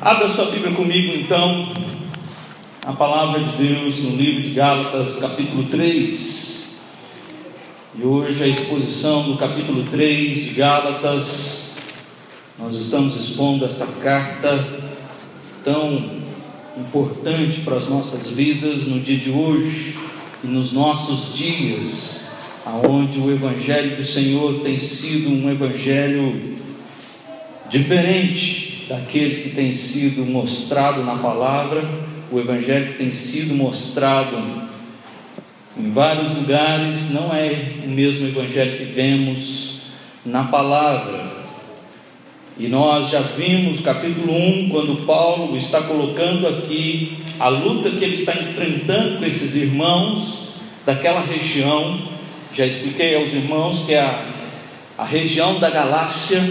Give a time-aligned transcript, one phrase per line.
[0.00, 1.72] Abra sua Bíblia comigo então,
[2.84, 6.76] a palavra de Deus no livro de Gálatas, capítulo 3.
[7.98, 11.76] E hoje a exposição do capítulo 3 de Gálatas,
[12.58, 14.68] nós estamos expondo esta carta
[15.64, 16.10] tão
[16.76, 19.96] importante para as nossas vidas no dia de hoje
[20.44, 22.28] e nos nossos dias,
[22.66, 26.58] aonde o evangelho do Senhor tem sido um evangelho
[27.70, 31.84] diferente daquele que tem sido mostrado na palavra,
[32.30, 34.36] o Evangelho tem sido mostrado
[35.78, 39.80] em vários lugares, não é o mesmo Evangelho que vemos
[40.24, 41.46] na palavra.
[42.58, 48.14] E nós já vimos capítulo 1, quando Paulo está colocando aqui a luta que ele
[48.14, 50.48] está enfrentando com esses irmãos
[50.86, 52.00] daquela região.
[52.54, 54.24] Já expliquei aos irmãos que a,
[54.96, 56.42] a região da Galácia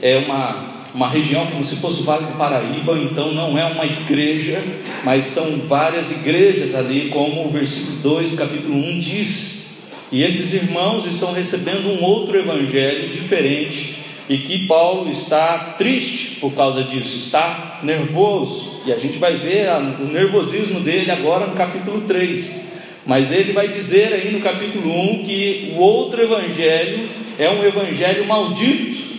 [0.00, 3.84] é uma uma região como se fosse o Vale do Paraíba, então não é uma
[3.84, 4.62] igreja,
[5.04, 9.62] mas são várias igrejas ali, como o versículo 2 do capítulo 1 diz.
[10.10, 13.96] E esses irmãos estão recebendo um outro evangelho diferente
[14.28, 19.68] e que Paulo está triste por causa disso, está nervoso, e a gente vai ver
[20.00, 22.72] o nervosismo dele agora no capítulo 3.
[23.04, 28.26] Mas ele vai dizer aí no capítulo 1 que o outro evangelho é um evangelho
[28.26, 29.11] maldito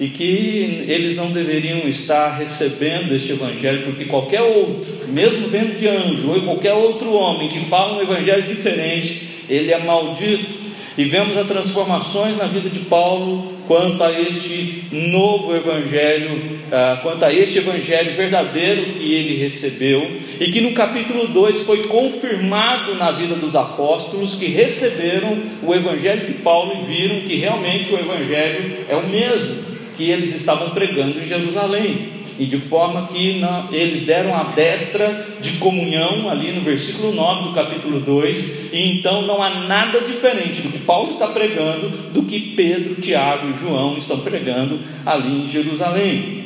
[0.00, 5.86] e que eles não deveriam estar recebendo este evangelho, porque qualquer outro, mesmo vendo de
[5.86, 10.58] anjo, ou qualquer outro homem que fala um evangelho diferente, ele é maldito.
[10.96, 17.24] E vemos as transformações na vida de Paulo quanto a este novo evangelho, ah, quanto
[17.24, 23.12] a este evangelho verdadeiro que ele recebeu, e que no capítulo 2 foi confirmado na
[23.12, 28.78] vida dos apóstolos que receberam o evangelho de Paulo e viram que realmente o evangelho
[28.88, 29.69] é o mesmo
[30.00, 32.08] que eles estavam pregando em Jerusalém.
[32.38, 37.48] E de forma que não, eles deram a destra de comunhão ali no versículo 9
[37.50, 42.22] do capítulo 2, e então não há nada diferente do que Paulo está pregando do
[42.22, 46.44] que Pedro, Tiago e João estão pregando ali em Jerusalém.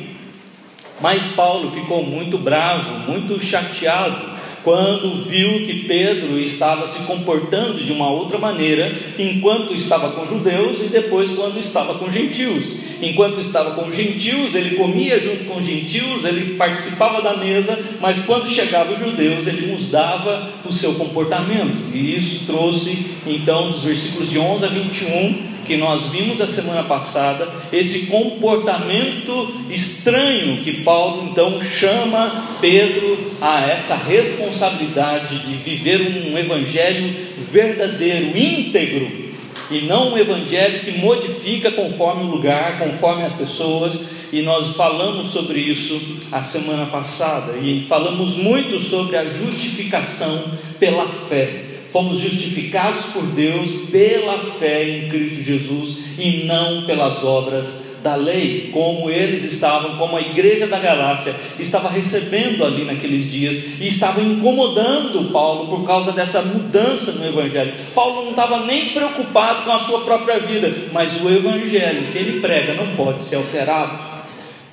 [0.99, 7.91] Mas Paulo ficou muito bravo, muito chateado quando viu que Pedro estava se comportando de
[7.91, 12.75] uma outra maneira, enquanto estava com judeus e depois quando estava com gentios.
[12.99, 18.49] Enquanto estava com gentios, ele comia junto com gentios, ele participava da mesa, mas quando
[18.49, 21.93] chegava os judeus, ele mudava o seu comportamento.
[21.93, 26.83] E isso trouxe então dos versículos de 11 a 21 que nós vimos a semana
[26.83, 36.37] passada, esse comportamento estranho que Paulo então chama Pedro a essa responsabilidade de viver um
[36.37, 37.15] evangelho
[37.51, 39.25] verdadeiro, íntegro,
[39.71, 43.99] e não um evangelho que modifica conforme o lugar, conforme as pessoas,
[44.31, 45.99] e nós falamos sobre isso
[46.31, 50.43] a semana passada, e falamos muito sobre a justificação
[50.79, 57.85] pela fé fomos justificados por Deus pela fé em Cristo Jesus e não pelas obras
[58.03, 63.79] da lei, como eles estavam, como a igreja da Galácia estava recebendo ali naqueles dias
[63.79, 67.73] e estava incomodando Paulo por causa dessa mudança no evangelho.
[67.95, 72.41] Paulo não estava nem preocupado com a sua própria vida, mas o evangelho que ele
[72.41, 73.97] prega não pode ser alterado.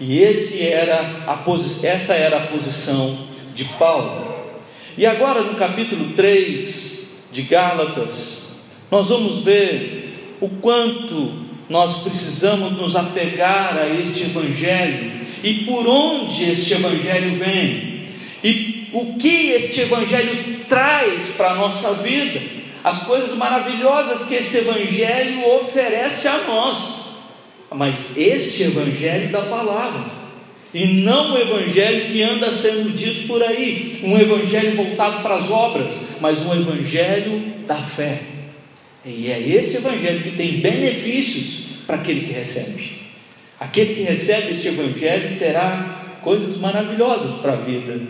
[0.00, 1.38] E esse era a
[1.86, 3.16] essa era a posição
[3.54, 4.26] de Paulo.
[4.98, 6.91] E agora no capítulo 3,
[7.32, 8.58] de Gálatas,
[8.90, 11.32] nós vamos ver o quanto
[11.68, 18.06] nós precisamos nos apegar a este Evangelho e por onde este Evangelho vem
[18.44, 22.40] e o que este Evangelho traz para a nossa vida,
[22.84, 27.06] as coisas maravilhosas que esse Evangelho oferece a nós,
[27.70, 30.21] mas este Evangelho da palavra
[30.74, 35.50] e não o evangelho que anda sendo dito por aí, um evangelho voltado para as
[35.50, 38.20] obras, mas um evangelho da fé.
[39.04, 43.02] E é esse evangelho que tem benefícios para aquele que recebe.
[43.60, 48.00] Aquele que recebe este evangelho terá coisas maravilhosas para a vida.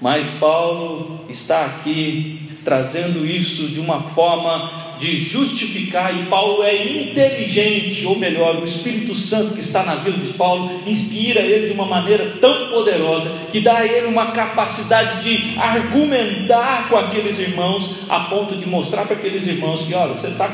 [0.00, 8.04] Mas Paulo está aqui trazendo isso de uma forma de justificar, e Paulo é inteligente,
[8.04, 11.86] ou melhor, o Espírito Santo que está na vida de Paulo inspira ele de uma
[11.86, 18.20] maneira tão poderosa que dá a ele uma capacidade de argumentar com aqueles irmãos, a
[18.20, 20.50] ponto de mostrar para aqueles irmãos que, olha, você, tá,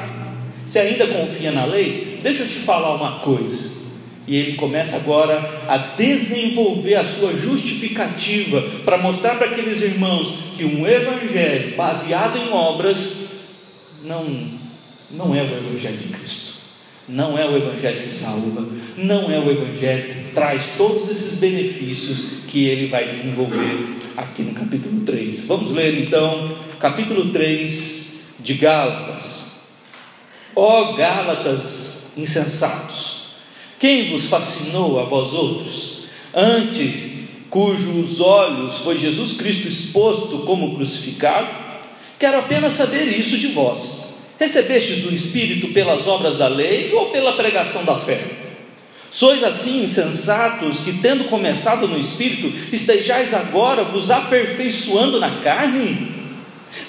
[0.67, 2.21] você ainda confia na lei?
[2.23, 3.82] Deixa eu te falar uma coisa.
[4.27, 10.65] E ele começa agora a desenvolver a sua justificativa para mostrar para aqueles irmãos que
[10.65, 13.23] um evangelho baseado em obras
[14.05, 14.25] não,
[15.11, 16.53] não é o Evangelho de Cristo.
[17.09, 18.67] Não é o Evangelho que salva,
[18.97, 24.55] não é o Evangelho que traz todos esses benefícios que ele vai desenvolver aqui no
[24.55, 25.45] capítulo 3.
[25.45, 29.53] Vamos ler então, capítulo 3 de Gálatas.
[30.55, 33.22] Ó Gálatas insensatos,
[33.83, 41.53] quem vos fascinou a vós outros, ante cujos olhos foi Jesus Cristo exposto como crucificado?
[42.17, 44.03] Quero apenas saber isso de vós
[44.39, 48.25] Recebestes o Espírito pelas obras da lei ou pela pregação da fé?
[49.11, 56.09] Sois assim insensatos que, tendo começado no Espírito, estejais agora vos aperfeiçoando na carne?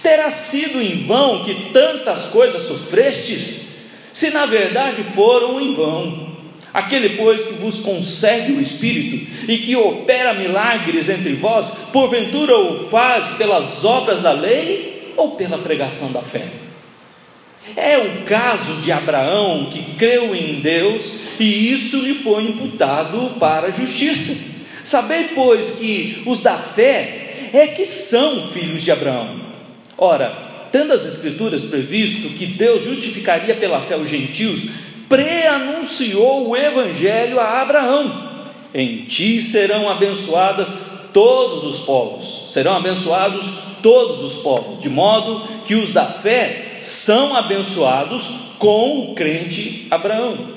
[0.04, 3.78] Terá sido em vão que tantas coisas sofrestes,
[4.12, 6.33] se na verdade foram em vão.
[6.74, 12.90] Aquele, pois, que vos concede o Espírito e que opera milagres entre vós, porventura o
[12.90, 16.48] faz pelas obras da lei ou pela pregação da fé?
[17.78, 23.68] É o caso de Abraão que creu em Deus e isso lhe foi imputado para
[23.68, 24.52] a justiça.
[24.84, 29.42] Sabei, pois, que os da fé é que são filhos de Abraão.
[29.98, 34.66] Ora, tendo as Escrituras previsto que Deus justificaria pela fé os gentios,
[35.10, 38.30] preanunciou o Evangelho a Abraão:
[38.74, 40.74] Em ti serão abençoadas
[41.14, 43.46] todos os povos, serão abençoados
[43.82, 50.54] todos os povos, de modo que os da fé são abençoados com o crente Abraão.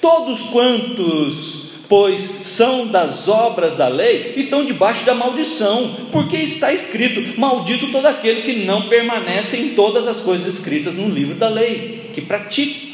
[0.00, 7.38] Todos quantos, pois, são das obras da lei, estão debaixo da maldição, porque está escrito:
[7.40, 12.10] Maldito todo aquele que não permanece em todas as coisas escritas no livro da lei,
[12.12, 12.87] que pratique,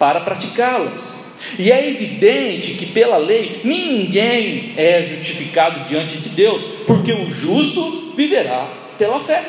[0.00, 1.14] para praticá-las.
[1.58, 8.14] E é evidente que pela lei ninguém é justificado diante de Deus, porque o justo
[8.16, 8.66] viverá
[8.96, 9.44] pela fé.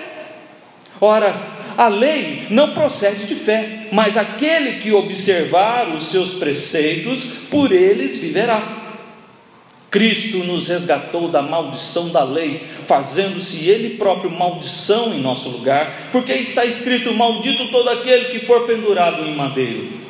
[1.00, 1.34] Ora,
[1.78, 8.18] a lei não procede de fé, mas aquele que observar os seus preceitos, por eles
[8.18, 8.80] viverá.
[9.90, 16.32] Cristo nos resgatou da maldição da lei, fazendo-se Ele próprio maldição em nosso lugar, porque
[16.32, 20.01] está escrito: Maldito todo aquele que for pendurado em madeiro,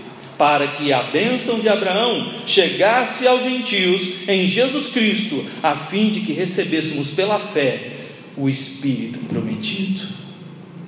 [0.42, 6.22] para que a bênção de Abraão chegasse aos gentios em Jesus Cristo, a fim de
[6.22, 7.92] que recebêssemos pela fé
[8.36, 10.02] o Espírito prometido.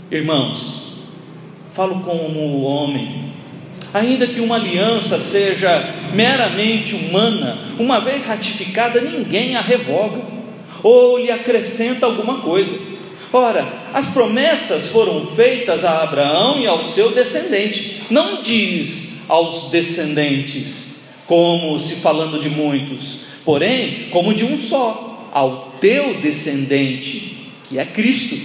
[0.09, 0.95] Irmãos,
[1.71, 3.31] falo como homem,
[3.93, 10.23] ainda que uma aliança seja meramente humana, uma vez ratificada, ninguém a revoga
[10.81, 12.75] ou lhe acrescenta alguma coisa.
[13.31, 20.97] Ora, as promessas foram feitas a Abraão e ao seu descendente, não diz aos descendentes,
[21.25, 27.83] como se falando de muitos, porém, como de um só, ao teu descendente, que é
[27.83, 28.37] Cristo.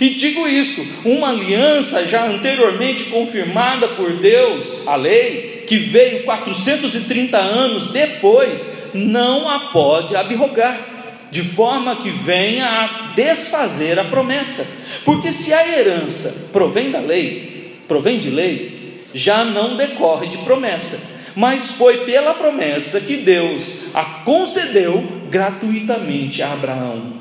[0.00, 7.38] E digo isto: uma aliança já anteriormente confirmada por Deus, a lei, que veio 430
[7.38, 14.66] anos depois, não a pode abrogar, de forma que venha a desfazer a promessa.
[15.04, 18.79] Porque se a herança provém da lei, provém de lei,
[19.14, 20.98] já não decorre de promessa,
[21.34, 27.20] mas foi pela promessa que Deus a concedeu gratuitamente a Abraão.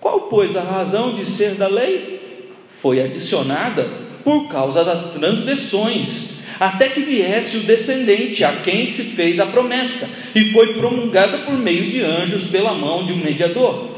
[0.00, 2.20] Qual, pois, a razão de ser da lei?
[2.68, 3.88] Foi adicionada
[4.24, 10.08] por causa das transgressões, até que viesse o descendente a quem se fez a promessa,
[10.34, 13.88] e foi promulgada por meio de anjos pela mão de um mediador.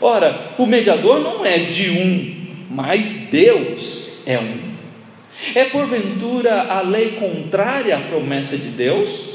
[0.00, 2.34] Ora, o mediador não é de um,
[2.70, 4.63] mas Deus é um.
[5.54, 9.26] É porventura a lei contrária à promessa de Deus?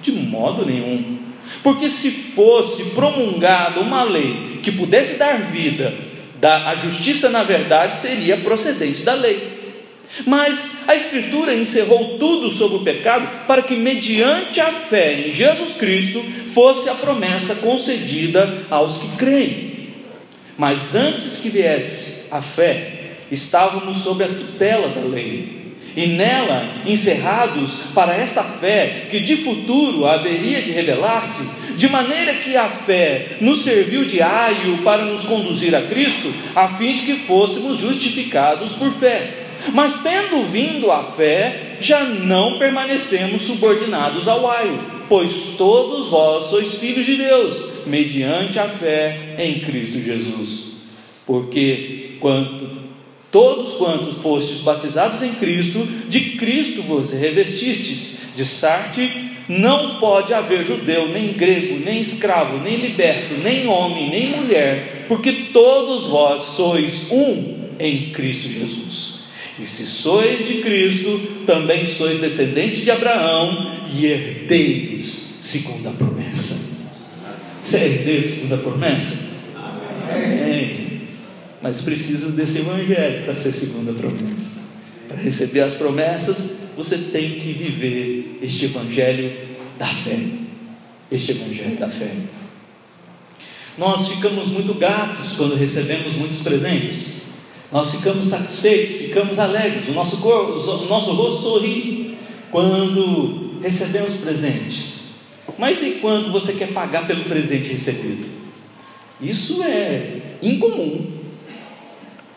[0.00, 1.18] De modo nenhum.
[1.62, 5.94] Porque se fosse promulgada uma lei que pudesse dar vida,
[6.42, 9.52] a justiça na verdade seria procedente da lei.
[10.26, 15.72] Mas a Escritura encerrou tudo sobre o pecado para que, mediante a fé em Jesus
[15.72, 19.88] Cristo, fosse a promessa concedida aos que creem.
[20.56, 23.03] Mas antes que viesse a fé,
[23.34, 25.64] estávamos sob a tutela da lei
[25.96, 32.56] e nela encerrados para esta fé que de futuro haveria de revelar-se, de maneira que
[32.56, 37.16] a fé nos serviu de aio para nos conduzir a Cristo, a fim de que
[37.16, 39.44] fôssemos justificados por fé.
[39.72, 46.74] Mas tendo vindo a fé, já não permanecemos subordinados ao aio, pois todos vós sois
[46.74, 50.74] filhos de Deus, mediante a fé em Cristo Jesus.
[51.26, 52.83] Porque quanto
[53.34, 58.18] Todos quantos fostes batizados em Cristo, de Cristo vos revestistes.
[58.36, 64.36] De Sarte, não pode haver judeu, nem grego, nem escravo, nem liberto, nem homem, nem
[64.36, 69.14] mulher, porque todos vós sois um em Cristo Jesus.
[69.58, 76.72] E se sois de Cristo, também sois descendentes de Abraão e herdeiros segundo a promessa.
[77.60, 79.18] Você é herdeiro segundo a promessa?
[80.08, 80.83] Amém.
[81.64, 84.50] Mas precisa desse evangelho para ser segundo a promessa.
[85.08, 89.34] Para receber as promessas, você tem que viver este evangelho
[89.78, 90.18] da fé.
[91.10, 92.10] Este evangelho da fé.
[93.78, 97.14] Nós ficamos muito gatos quando recebemos muitos presentes.
[97.72, 102.18] Nós ficamos satisfeitos, ficamos alegres, o nosso, corpo, o nosso rosto sorri
[102.50, 104.98] quando recebemos presentes.
[105.58, 108.26] Mas e quando você quer pagar pelo presente recebido?
[109.18, 111.23] Isso é incomum.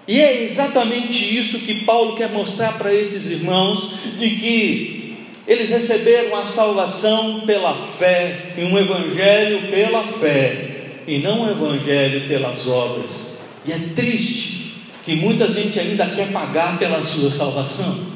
[0.08, 6.36] E é exatamente isso que Paulo quer mostrar para esses irmãos, de que eles receberam
[6.38, 13.38] a salvação pela fé, em um evangelho pela fé, e não um evangelho pelas obras.
[13.66, 18.08] E é triste que muita gente ainda quer pagar pela sua salvação.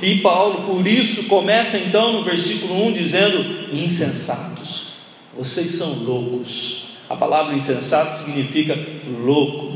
[0.00, 4.92] E Paulo, por isso, começa então no versículo 1 dizendo: insensatos,
[5.36, 6.86] vocês são loucos.
[7.10, 8.78] A palavra insensato significa
[9.20, 9.67] louco,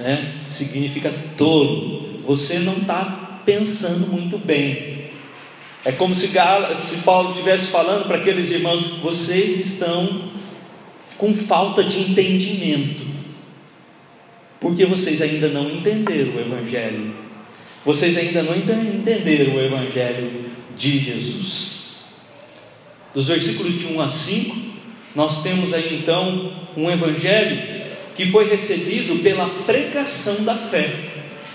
[0.00, 0.34] né?
[0.46, 2.20] significa tolo.
[2.26, 5.06] Você não está pensando muito bem.
[5.84, 10.30] É como se, se Paulo estivesse falando para aqueles irmãos: vocês estão
[11.18, 13.12] com falta de entendimento
[14.62, 17.12] porque vocês ainda não entenderam o Evangelho.
[17.84, 20.44] Vocês ainda não entenderam o Evangelho
[20.78, 21.96] de Jesus.
[23.12, 24.56] Dos versículos de 1 a 5,
[25.16, 27.81] nós temos aí então um Evangelho
[28.14, 30.94] que foi recebido pela pregação da fé,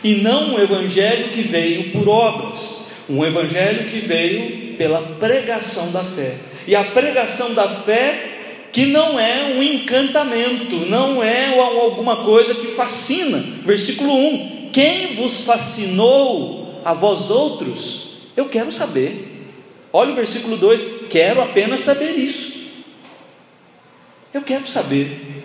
[0.04, 6.04] e não um Evangelho que veio por obras, um Evangelho que veio pela pregação da
[6.04, 6.36] fé.
[6.68, 8.36] E a pregação da fé
[8.72, 13.44] que não é um encantamento, não é alguma coisa que fascina.
[13.64, 18.18] Versículo 1: Quem vos fascinou a vós outros?
[18.36, 19.48] Eu quero saber.
[19.92, 22.68] Olha o versículo 2: Quero apenas saber isso.
[24.34, 25.38] Eu quero saber.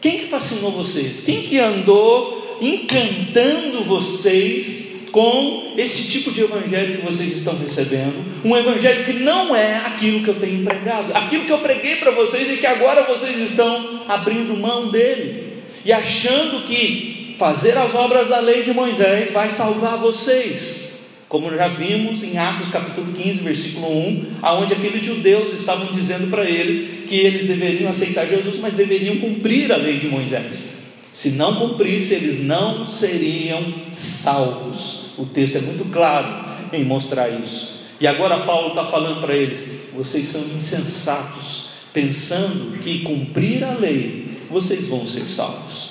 [0.00, 1.20] Quem que fascinou vocês?
[1.20, 8.56] Quem que andou encantando vocês com esse tipo de evangelho que vocês estão recebendo, um
[8.56, 12.50] evangelho que não é aquilo que eu tenho pregado, aquilo que eu preguei para vocês
[12.50, 18.40] e que agora vocês estão abrindo mão dele e achando que fazer as obras da
[18.40, 20.87] lei de Moisés vai salvar vocês.
[21.28, 26.48] Como já vimos em Atos capítulo 15, versículo 1, aonde aqueles judeus estavam dizendo para
[26.48, 30.64] eles que eles deveriam aceitar Jesus, mas deveriam cumprir a lei de Moisés.
[31.12, 35.10] Se não cumprisse, eles não seriam salvos.
[35.18, 37.78] O texto é muito claro em mostrar isso.
[38.00, 44.28] E agora Paulo está falando para eles: vocês são insensatos, pensando que cumprir a lei
[44.50, 45.90] vocês vão ser salvos.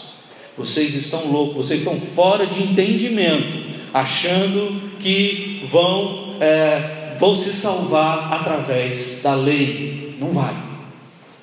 [0.57, 8.33] Vocês estão loucos, vocês estão fora de entendimento, achando que vão, é, vão se salvar
[8.33, 10.15] através da lei.
[10.19, 10.53] Não vai.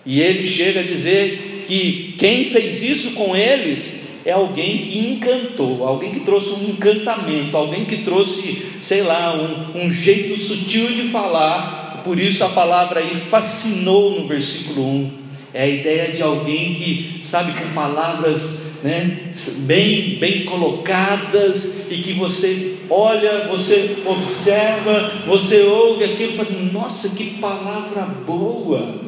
[0.05, 5.87] E ele chega a dizer que quem fez isso com eles é alguém que encantou,
[5.87, 11.05] alguém que trouxe um encantamento, alguém que trouxe, sei lá, um, um jeito sutil de
[11.05, 12.03] falar.
[12.03, 15.11] Por isso a palavra aí fascinou no versículo 1.
[15.53, 22.13] É a ideia de alguém que, sabe, com palavras né, bem, bem colocadas e que
[22.13, 29.01] você olha, você observa, você ouve aquilo e fala: Nossa, que palavra boa!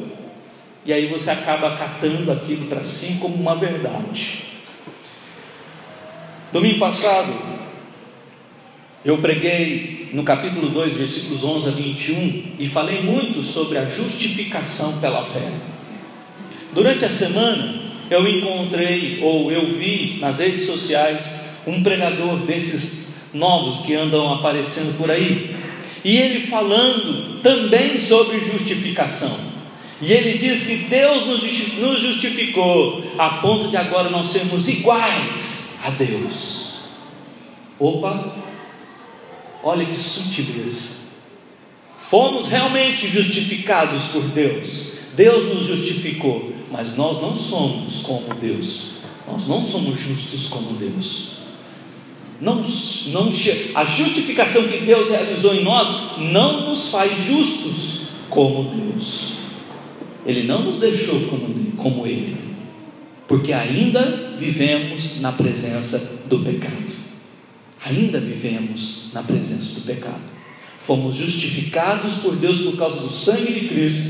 [0.83, 4.45] E aí você acaba acatando aquilo para si como uma verdade.
[6.51, 7.31] Domingo passado,
[9.05, 14.99] eu preguei no capítulo 2, versículos 11 a 21, e falei muito sobre a justificação
[14.99, 15.51] pela fé.
[16.73, 21.29] Durante a semana, eu encontrei, ou eu vi nas redes sociais,
[21.65, 25.55] um pregador desses novos que andam aparecendo por aí,
[26.03, 29.37] e ele falando também sobre justificação.
[30.01, 35.89] E ele diz que Deus nos justificou a ponto de agora nós sermos iguais a
[35.89, 36.81] Deus.
[37.79, 38.35] Opa,
[39.63, 40.97] olha que sutileza.
[41.97, 44.93] Fomos realmente justificados por Deus.
[45.15, 48.97] Deus nos justificou, mas nós não somos como Deus.
[49.27, 51.37] Nós não somos justos como Deus.
[52.39, 52.63] Não,
[53.07, 53.29] não,
[53.73, 59.33] a justificação que Deus realizou em nós não nos faz justos como Deus.
[60.25, 62.47] Ele não nos deixou como, como Ele
[63.27, 66.95] porque ainda vivemos na presença do pecado.
[67.85, 70.37] Ainda vivemos na presença do pecado.
[70.77, 74.09] Fomos justificados por Deus por causa do sangue de Cristo,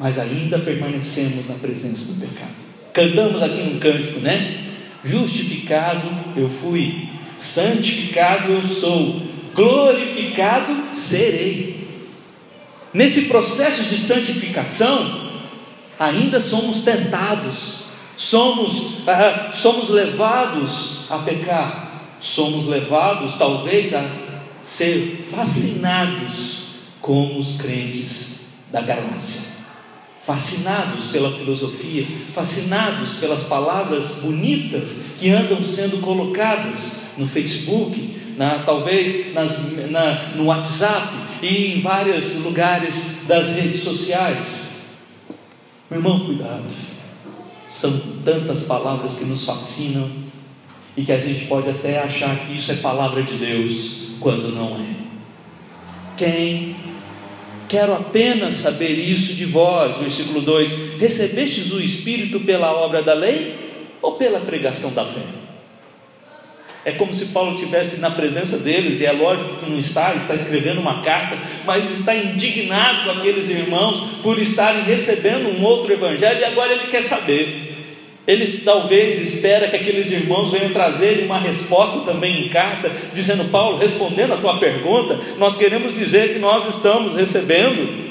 [0.00, 2.54] mas ainda permanecemos na presença do pecado.
[2.90, 4.64] Cantamos aqui um cântico, né?
[5.04, 9.20] Justificado eu fui, santificado eu sou,
[9.54, 11.86] glorificado serei.
[12.94, 15.30] Nesse processo de santificação,
[15.98, 17.80] ainda somos tentados,
[18.16, 24.02] somos, ah, somos levados a pecar, somos levados talvez a
[24.62, 26.68] ser fascinados
[27.02, 29.49] como os crentes da Galácia
[30.30, 39.34] fascinados pela filosofia, fascinados pelas palavras bonitas que andam sendo colocadas no Facebook, na, talvez
[39.34, 41.08] nas, na, no WhatsApp
[41.42, 44.68] e em vários lugares das redes sociais.
[45.90, 46.72] Meu irmão, cuidado.
[47.66, 50.08] São tantas palavras que nos fascinam
[50.96, 54.76] e que a gente pode até achar que isso é palavra de Deus, quando não
[54.76, 54.94] é.
[56.16, 56.76] Quem
[57.70, 63.54] Quero apenas saber isso de vós, versículo 2: Recebestes o Espírito pela obra da lei
[64.02, 65.20] ou pela pregação da fé?
[66.84, 70.34] É como se Paulo estivesse na presença deles, e é lógico que não está, está
[70.34, 76.40] escrevendo uma carta, mas está indignado com aqueles irmãos por estarem recebendo um outro evangelho,
[76.40, 77.79] e agora ele quer saber
[78.30, 83.76] ele talvez espera que aqueles irmãos venham trazer uma resposta também em carta, dizendo: Paulo,
[83.76, 88.10] respondendo a tua pergunta, nós queremos dizer que nós estamos recebendo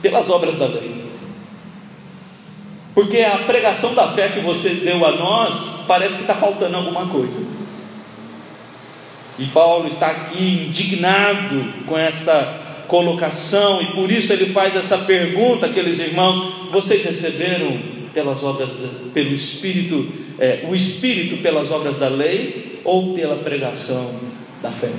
[0.00, 1.04] pelas obras da lei.
[2.94, 7.06] Porque a pregação da fé que você deu a nós parece que está faltando alguma
[7.06, 7.46] coisa.
[9.38, 15.66] E Paulo está aqui indignado com esta colocação, e por isso ele faz essa pergunta
[15.66, 18.70] àqueles irmãos: vocês receberam pelas obras,
[19.14, 24.12] pelo Espírito, é, o Espírito pelas obras da lei ou pela pregação
[24.60, 24.90] da fé.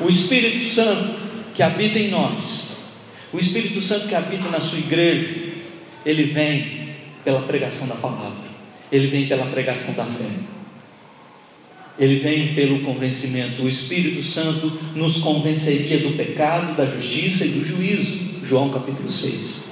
[0.00, 1.18] O Espírito Santo
[1.52, 2.68] que habita em nós,
[3.32, 5.34] o Espírito Santo que habita na sua igreja,
[6.06, 6.90] ele vem
[7.24, 8.48] pela pregação da palavra,
[8.92, 10.30] ele vem pela pregação da fé.
[11.98, 13.62] Ele vem pelo convencimento.
[13.62, 18.16] O Espírito Santo nos convenceria do pecado, da justiça e do juízo.
[18.44, 19.67] João capítulo 6.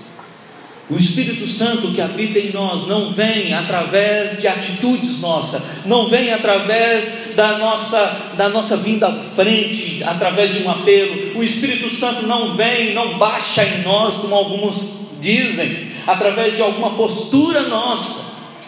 [0.88, 6.32] O Espírito Santo que habita em nós não vem através de atitudes nossas, não vem
[6.32, 11.36] através da nossa, da nossa vinda à frente, através de um apelo.
[11.36, 16.94] O Espírito Santo não vem, não baixa em nós, como alguns dizem, através de alguma
[16.94, 18.24] postura nossa.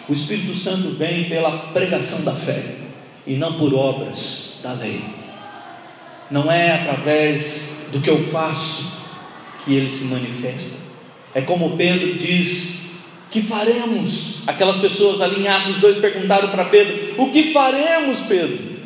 [0.09, 2.75] O Espírito Santo vem pela pregação da fé
[3.25, 5.01] e não por obras da lei.
[6.29, 8.91] Não é através do que eu faço
[9.63, 10.88] que ele se manifesta
[11.33, 12.79] é como Pedro diz:
[13.31, 14.37] que faremos?
[14.47, 18.79] Aquelas pessoas ali em Atos 2 perguntaram para Pedro: O que faremos, Pedro?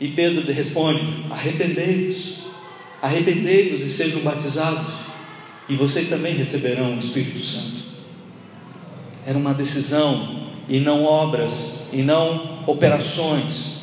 [0.00, 2.38] E Pedro responde: Arrependei-vos,
[3.02, 4.92] arrependei-vos e sejam batizados,
[5.68, 7.80] e vocês também receberão o Espírito Santo.
[9.26, 13.80] Era uma decisão, e não obras, e não operações.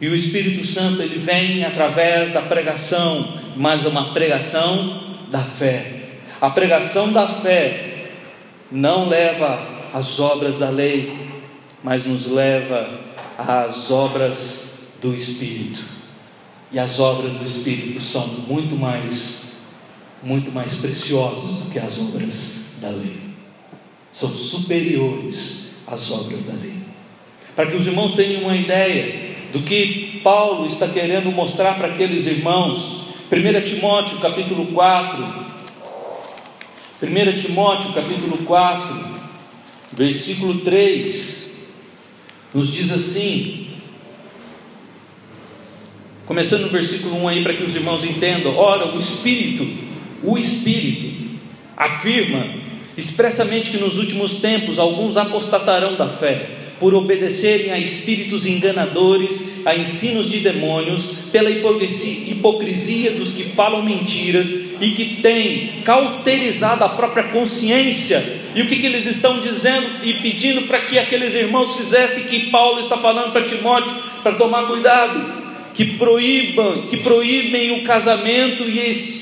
[0.00, 6.03] E o Espírito Santo ele vem através da pregação, mas uma pregação da fé.
[6.40, 8.10] A pregação da fé
[8.70, 11.16] não leva às obras da lei,
[11.82, 13.00] mas nos leva
[13.38, 15.80] às obras do Espírito.
[16.72, 19.52] E as obras do Espírito são muito mais,
[20.22, 23.16] muito mais preciosas do que as obras da lei.
[24.10, 26.74] São superiores às obras da lei.
[27.54, 32.26] Para que os irmãos tenham uma ideia do que Paulo está querendo mostrar para aqueles
[32.26, 35.53] irmãos, 1 Timóteo capítulo 4,
[37.04, 39.02] 1 Timóteo capítulo 4,
[39.92, 41.50] versículo 3,
[42.54, 43.68] nos diz assim,
[46.24, 49.68] começando no versículo 1 aí para que os irmãos entendam: ora, o Espírito,
[50.22, 51.38] o Espírito,
[51.76, 52.46] afirma
[52.96, 56.48] expressamente que nos últimos tempos alguns apostatarão da fé,
[56.80, 64.54] por obedecerem a espíritos enganadores, a ensinos de demônios, pela hipocrisia dos que falam mentiras
[64.80, 68.22] e que tem cauterizado a própria consciência.
[68.54, 72.50] E o que, que eles estão dizendo e pedindo para que aqueles irmãos fizessem que
[72.50, 78.78] Paulo está falando para Timóteo, para tomar cuidado, que proíbam, que proíbem o casamento e,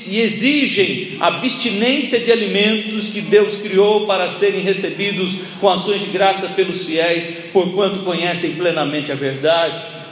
[0.07, 6.49] e exigem abstinência de alimentos que Deus criou para serem recebidos com ações de graça
[6.49, 10.02] pelos fiéis, porquanto conhecem plenamente a verdade.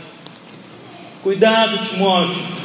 [1.21, 2.61] Cuidado, Timóteo,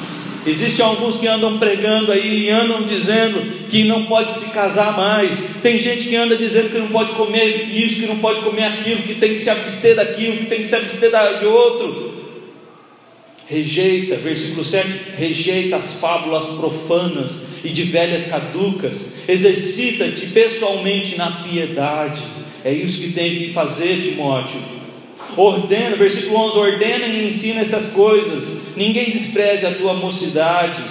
[0.47, 5.43] Existem alguns que andam pregando aí e andam dizendo que não pode se casar mais.
[5.61, 9.03] Tem gente que anda dizendo que não pode comer isso, que não pode comer aquilo,
[9.03, 12.15] que tem que se abster daquilo, que tem que se abster de outro.
[13.49, 14.89] Rejeita, versículo 7,
[15.19, 22.23] rejeita as fábulas profanas e de velhas caducas, exercita-te pessoalmente na piedade.
[22.65, 24.76] É isso que tem que fazer, Timóteo.
[25.37, 28.77] Ordena, versículo 11: ordena e ensina essas coisas.
[28.77, 30.83] Ninguém despreze a tua mocidade.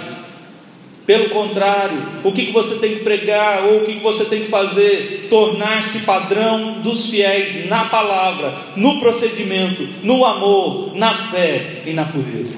[1.06, 4.42] Pelo contrário, o que, que você tem que pregar ou o que, que você tem
[4.42, 5.28] que fazer?
[5.30, 12.56] Tornar-se padrão dos fiéis na palavra, no procedimento, no amor, na fé e na pureza.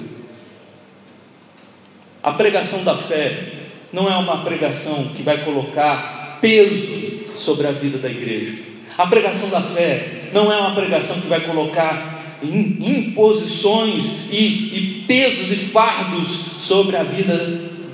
[2.23, 3.53] A pregação da fé
[3.93, 8.63] não é uma pregação que vai colocar peso sobre a vida da igreja.
[8.97, 15.51] A pregação da fé não é uma pregação que vai colocar imposições e, e pesos
[15.51, 17.37] e fardos sobre a vida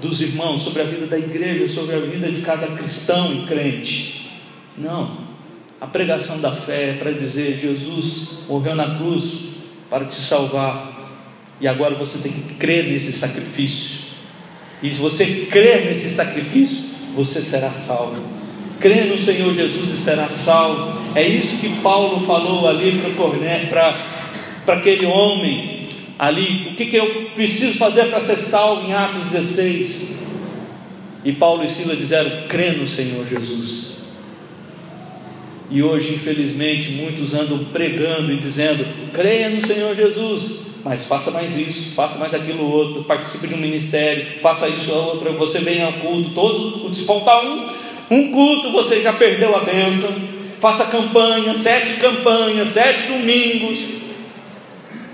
[0.01, 4.31] dos irmãos, sobre a vida da igreja, sobre a vida de cada cristão e crente.
[4.77, 5.25] Não.
[5.81, 9.33] A pregação da fé é para dizer: Jesus morreu na cruz
[9.88, 11.11] para te salvar,
[11.61, 14.05] e agora você tem que crer nesse sacrifício.
[14.83, 18.34] E se você crer nesse sacrifício, você será salvo.
[18.85, 20.92] Crê no Senhor Jesus e será salvo.
[21.14, 23.01] É isso que Paulo falou ali
[23.70, 23.97] para
[24.75, 30.03] aquele homem ali, o que, que eu preciso fazer para ser salvo em Atos 16?
[31.25, 34.05] E Paulo e Silas disseram: crê no Senhor Jesus.
[35.70, 41.57] E hoje, infelizmente, muitos andam pregando e dizendo: creia no Senhor Jesus, mas faça mais
[41.57, 45.94] isso, faça mais aquilo outro, participe de um ministério, faça isso outro, você vem ao
[45.94, 47.73] culto, todos se faltar um,
[48.11, 50.11] um culto, você já perdeu a bênção.
[50.61, 53.85] Faça campanha, sete campanhas, sete domingos.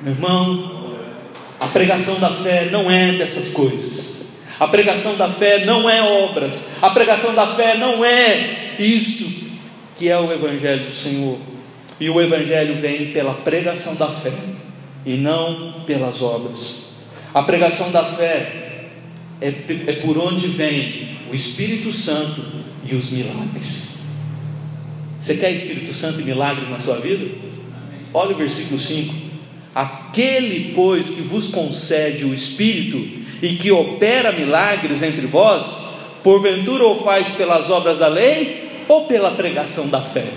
[0.03, 0.94] Meu irmão,
[1.59, 4.20] a pregação da fé não é dessas coisas.
[4.59, 6.62] A pregação da fé não é obras.
[6.81, 9.50] A pregação da fé não é isto
[9.96, 11.38] que é o Evangelho do Senhor.
[12.00, 14.33] E o Evangelho vem pela pregação da fé
[15.05, 16.85] e não pelas obras.
[17.35, 18.87] A pregação da fé
[19.40, 19.48] é,
[19.87, 22.42] é por onde vem o Espírito Santo
[22.90, 24.00] e os milagres.
[25.18, 27.26] Você quer Espírito Santo e milagres na sua vida?
[28.12, 29.14] Olha o versículo 5.
[29.74, 32.98] Aquele, pois, que vos concede o Espírito
[33.40, 35.76] e que opera milagres entre vós,
[36.24, 40.29] porventura o faz pelas obras da lei ou pela pregação da fé?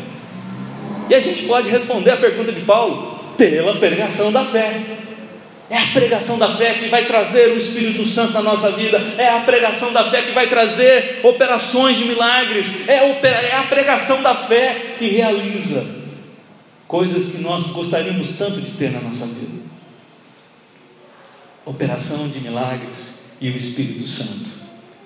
[1.10, 4.82] E a gente pode responder a pergunta de Paulo: pela pregação da fé.
[5.70, 9.30] É a pregação da fé que vai trazer o Espírito Santo na nossa vida, é
[9.30, 14.36] a pregação da fé que vai trazer operações de milagres, é, é a pregação da
[14.36, 15.86] fé que realiza
[16.88, 19.64] coisas que nós gostaríamos tanto de ter na nossa vida.
[21.66, 24.54] Operação de milagres e o Espírito Santo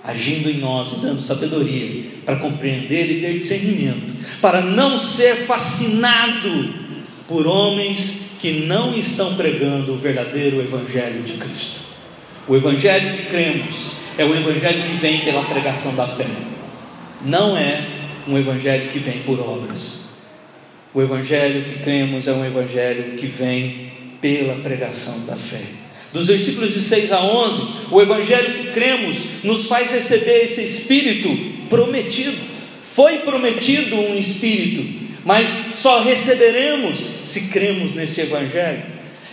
[0.07, 6.73] agindo em nós e dando sabedoria para compreender e ter discernimento, para não ser fascinado
[7.27, 11.81] por homens que não estão pregando o verdadeiro Evangelho de Cristo.
[12.47, 16.27] O Evangelho que cremos é o Evangelho que vem pela pregação da fé,
[17.25, 17.81] não é
[18.27, 20.07] um Evangelho que vem por obras.
[20.93, 25.61] O Evangelho que cremos é um Evangelho que vem pela pregação da fé.
[26.13, 31.29] Dos versículos de 6 a 11, o Evangelho que cremos nos faz receber esse Espírito
[31.69, 32.37] prometido.
[32.95, 38.81] Foi prometido um Espírito, mas só receberemos se cremos nesse Evangelho.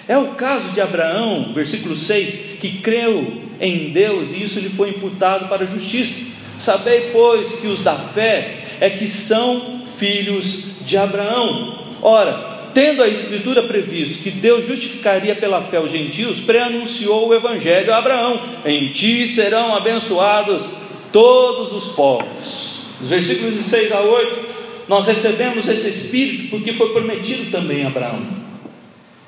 [0.08, 4.88] É o caso de Abraão, versículo 6, que creu em Deus e isso lhe foi
[4.88, 6.32] imputado para a justiça.
[6.58, 11.84] Sabei, pois, que os da fé é que são filhos de Abraão.
[12.02, 17.94] Ora, tendo a Escritura previsto que Deus justificaria pela fé os gentios, preanunciou o Evangelho
[17.94, 20.68] a Abraão: em ti serão abençoados
[21.12, 22.80] todos os povos.
[23.00, 27.88] Os versículos de 6 a 8, nós recebemos esse Espírito porque foi prometido também a
[27.88, 28.22] Abraão.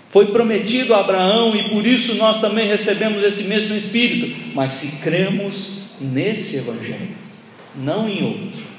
[0.09, 5.03] Foi prometido a Abraão e por isso nós também recebemos esse mesmo Espírito, mas se
[5.03, 7.09] cremos nesse Evangelho,
[7.75, 8.77] não em outro.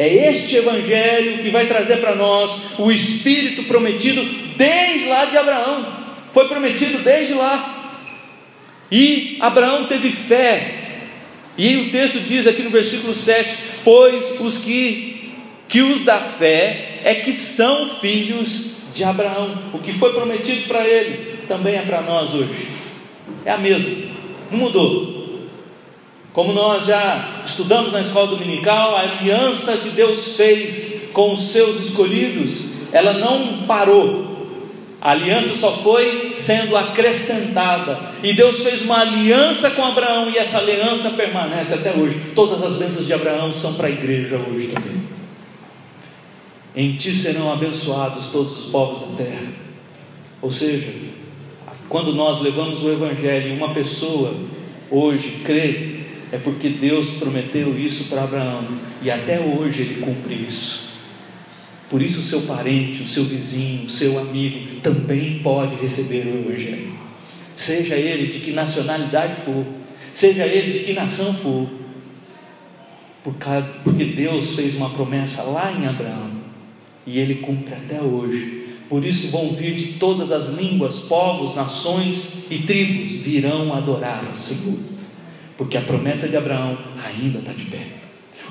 [0.00, 4.24] É este evangelho que vai trazer para nós o espírito prometido
[4.56, 5.94] desde lá de Abraão.
[6.30, 8.00] Foi prometido desde lá.
[8.90, 11.00] E Abraão teve fé.
[11.58, 13.54] E o texto diz aqui no versículo 7:
[13.84, 15.09] Pois os que,
[15.70, 19.56] que os da fé é que são filhos de Abraão.
[19.72, 22.68] O que foi prometido para ele também é para nós hoje.
[23.44, 23.88] É a mesma,
[24.50, 25.20] não mudou.
[26.32, 31.86] Como nós já estudamos na escola dominical, a aliança que Deus fez com os seus
[31.86, 34.28] escolhidos, ela não parou.
[35.00, 38.10] A aliança só foi sendo acrescentada.
[38.24, 42.32] E Deus fez uma aliança com Abraão e essa aliança permanece até hoje.
[42.34, 44.99] Todas as bênçãos de Abraão são para a igreja hoje também.
[46.74, 49.52] Em ti serão abençoados todos os povos da terra.
[50.40, 50.92] Ou seja,
[51.88, 54.34] quando nós levamos o evangelho e uma pessoa
[54.90, 56.00] hoje crê
[56.32, 58.64] é porque Deus prometeu isso para Abraão
[59.02, 60.90] e até hoje ele cumpre isso.
[61.88, 66.48] Por isso, o seu parente, o seu vizinho, o seu amigo também pode receber o
[66.48, 66.92] Evangelho.
[67.56, 69.66] Seja ele de que nacionalidade for,
[70.14, 71.68] seja ele de que nação for,
[73.82, 76.39] porque Deus fez uma promessa lá em Abraão
[77.06, 78.60] e ele cumpre até hoje.
[78.88, 84.34] Por isso vão vir de todas as línguas, povos, nações e tribos virão adorar ao
[84.34, 84.78] Senhor,
[85.56, 87.86] porque a promessa de Abraão ainda está de pé.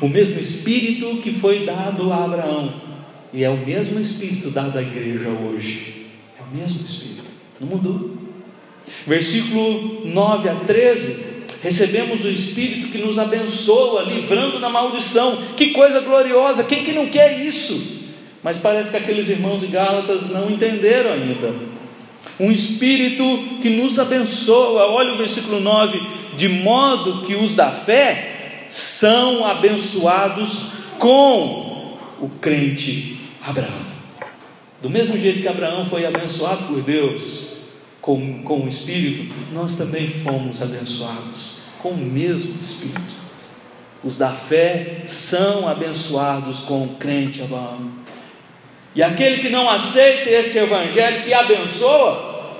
[0.01, 2.73] O mesmo Espírito que foi dado a Abraão
[3.33, 6.07] e é o mesmo Espírito dado à igreja hoje.
[6.39, 7.25] É o mesmo Espírito,
[7.59, 8.17] não mudou.
[9.05, 11.27] Versículo 9 a 13
[11.61, 15.37] recebemos o Espírito que nos abençoa, livrando da maldição.
[15.57, 16.63] Que coisa gloriosa!
[16.63, 17.98] Quem que não quer isso?
[18.43, 21.53] Mas parece que aqueles irmãos de Gálatas não entenderam ainda.
[22.39, 25.99] Um Espírito que nos abençoa, olha o versículo 9:
[26.37, 33.89] de modo que os da fé são abençoados com o crente Abraão.
[34.81, 37.57] Do mesmo jeito que Abraão foi abençoado por Deus,
[37.99, 43.19] com, com o Espírito, nós também fomos abençoados com o mesmo Espírito.
[44.01, 47.89] Os da fé são abençoados com o crente Abraão.
[48.95, 52.57] E aquele que não aceita esse Evangelho que abençoa,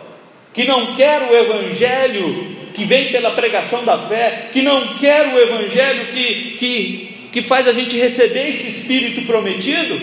[0.53, 5.39] que não quer o Evangelho que vem pela pregação da fé, que não quer o
[5.39, 9.99] Evangelho que, que, que faz a gente receber esse Espírito prometido,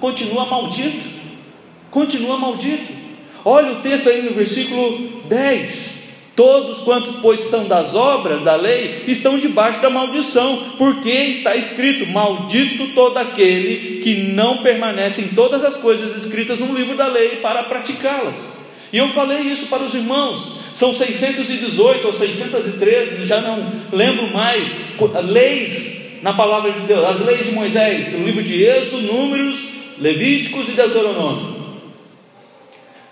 [0.00, 1.06] continua maldito.
[1.90, 2.92] Continua maldito.
[3.44, 5.97] Olha o texto aí no versículo 10.
[6.38, 12.06] Todos quantos, pois, são das obras da lei, estão debaixo da maldição, porque está escrito:
[12.06, 17.40] Maldito todo aquele que não permanece em todas as coisas escritas no livro da lei
[17.42, 18.56] para praticá-las.
[18.92, 24.76] E eu falei isso para os irmãos, são 618 ou 613, já não lembro mais,
[25.24, 29.58] leis na palavra de Deus, as leis de Moisés, no livro de Êxodo, Números,
[29.98, 31.57] Levíticos e Deuteronômio.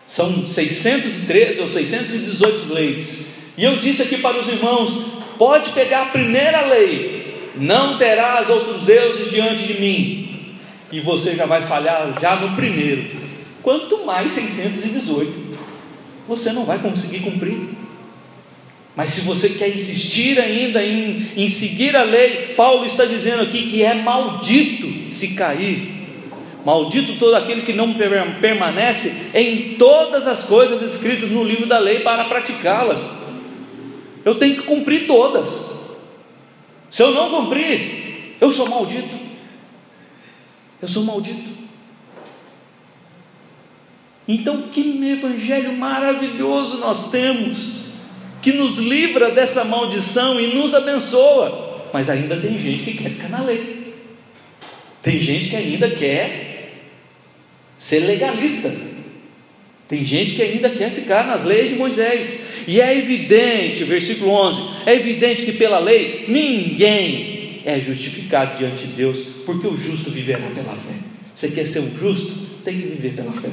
[0.07, 3.27] São 613 ou 618 leis.
[3.59, 4.97] E eu disse aqui para os irmãos:
[5.37, 10.57] pode pegar a primeira lei, não terás outros deuses diante de mim,
[10.93, 13.05] e você já vai falhar já no primeiro.
[13.63, 15.57] Quanto mais 618,
[16.29, 17.59] você não vai conseguir cumprir.
[18.95, 23.69] Mas se você quer insistir ainda em, em seguir a lei, Paulo está dizendo aqui
[23.69, 25.96] que é maldito se cair
[26.67, 32.01] Maldito todo aquele que não permanece em todas as coisas escritas no livro da lei
[32.01, 33.09] para praticá-las.
[34.25, 35.77] Eu tenho que cumprir todas.
[36.91, 39.17] Se eu não cumprir, eu sou maldito.
[40.83, 41.51] Eu sou maldito.
[44.27, 47.71] Então, que evangelho maravilhoso nós temos,
[48.43, 51.85] que nos livra dessa maldição e nos abençoa.
[51.93, 53.95] Mas ainda tem gente que quer ficar na lei.
[55.01, 56.56] Tem gente que ainda quer
[57.79, 58.75] ser legalista.
[59.89, 62.39] Tem gente que ainda quer ficar nas leis de Moisés.
[62.67, 68.93] E é evidente, versículo 11: é evidente que pela lei ninguém é justificado diante de
[68.95, 70.95] Deus, porque o justo viverá pela fé.
[71.35, 72.35] Você quer ser um justo?
[72.65, 73.51] Tem que viver pela fé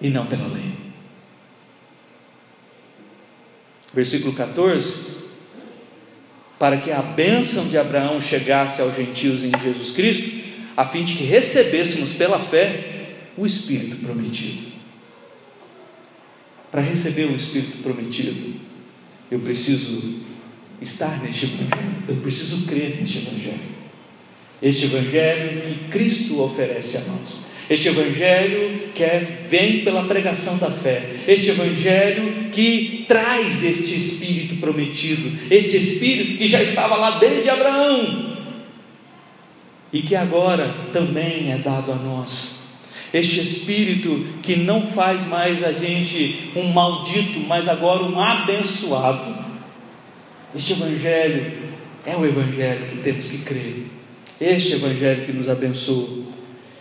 [0.00, 0.72] e não pela lei.
[3.92, 4.94] Versículo 14:
[6.58, 10.41] para que a bênção de Abraão chegasse aos gentios em Jesus Cristo,
[10.76, 13.06] a fim de que recebêssemos pela fé
[13.36, 14.72] o Espírito prometido.
[16.70, 18.54] Para receber o Espírito prometido,
[19.30, 20.20] eu preciso
[20.80, 23.72] estar neste Evangelho, eu preciso crer neste Evangelho.
[24.60, 27.40] Este Evangelho que Cristo oferece a nós.
[27.68, 34.56] Este Evangelho que é, vem pela pregação da fé, este Evangelho que traz este Espírito
[34.56, 38.31] prometido, este Espírito que já estava lá desde Abraão,
[39.92, 42.62] e que agora também é dado a nós.
[43.12, 49.36] Este Espírito que não faz mais a gente um maldito, mas agora um abençoado.
[50.54, 51.52] Este Evangelho
[52.06, 53.86] é o Evangelho que temos que crer.
[54.40, 56.22] Este Evangelho que nos abençoa.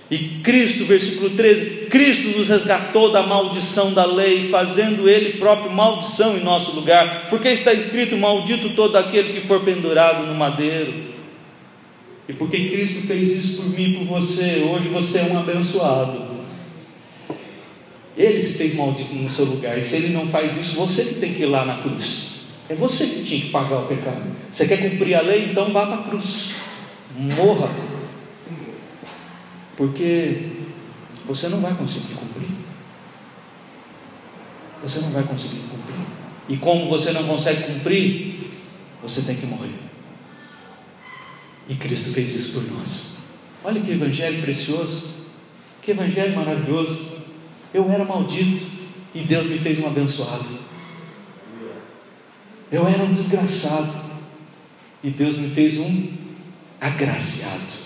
[0.09, 6.37] E Cristo, versículo 13: Cristo nos resgatou da maldição da lei, fazendo Ele próprio maldição
[6.37, 11.10] em nosso lugar, porque está escrito: Maldito todo aquele que for pendurado no madeiro.
[12.27, 16.31] E porque Cristo fez isso por mim e por você, hoje você é um abençoado.
[18.17, 21.15] Ele se fez maldito no seu lugar, e se ele não faz isso, você que
[21.15, 22.31] tem que ir lá na cruz.
[22.69, 24.23] É você que tinha que pagar o pecado.
[24.49, 25.49] Você quer cumprir a lei?
[25.51, 26.53] Então vá para a cruz.
[27.17, 27.69] Morra.
[29.75, 30.49] Porque
[31.25, 32.49] você não vai conseguir cumprir.
[34.83, 36.05] Você não vai conseguir cumprir.
[36.47, 38.51] E como você não consegue cumprir,
[39.01, 39.90] você tem que morrer.
[41.71, 43.11] E Cristo fez isso por nós.
[43.63, 45.09] Olha que evangelho precioso.
[45.81, 47.11] Que evangelho maravilhoso!
[47.73, 48.65] Eu era maldito
[49.15, 50.49] e Deus me fez um abençoado.
[52.69, 53.89] Eu era um desgraçado
[55.01, 56.09] e Deus me fez um
[56.81, 57.79] agraciado.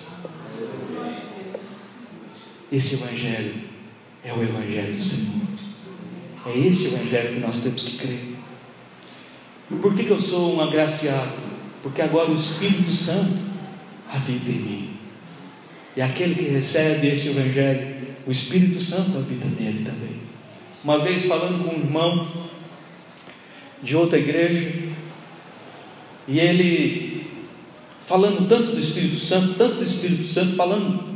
[2.71, 3.53] Esse evangelho
[4.23, 5.45] é o evangelho do Senhor.
[6.47, 8.35] É esse evangelho que nós temos que crer.
[9.79, 11.33] Por que, que eu sou um agraciado?
[11.83, 13.44] Porque agora o Espírito Santo
[14.11, 14.89] habita em mim.
[15.95, 17.95] E aquele que recebe este evangelho,
[18.27, 20.17] o Espírito Santo habita nele também.
[20.83, 22.31] Uma vez falando com um irmão
[23.81, 24.71] de outra igreja,
[26.27, 27.27] e ele
[28.01, 31.15] falando tanto do Espírito Santo, tanto do Espírito Santo, falando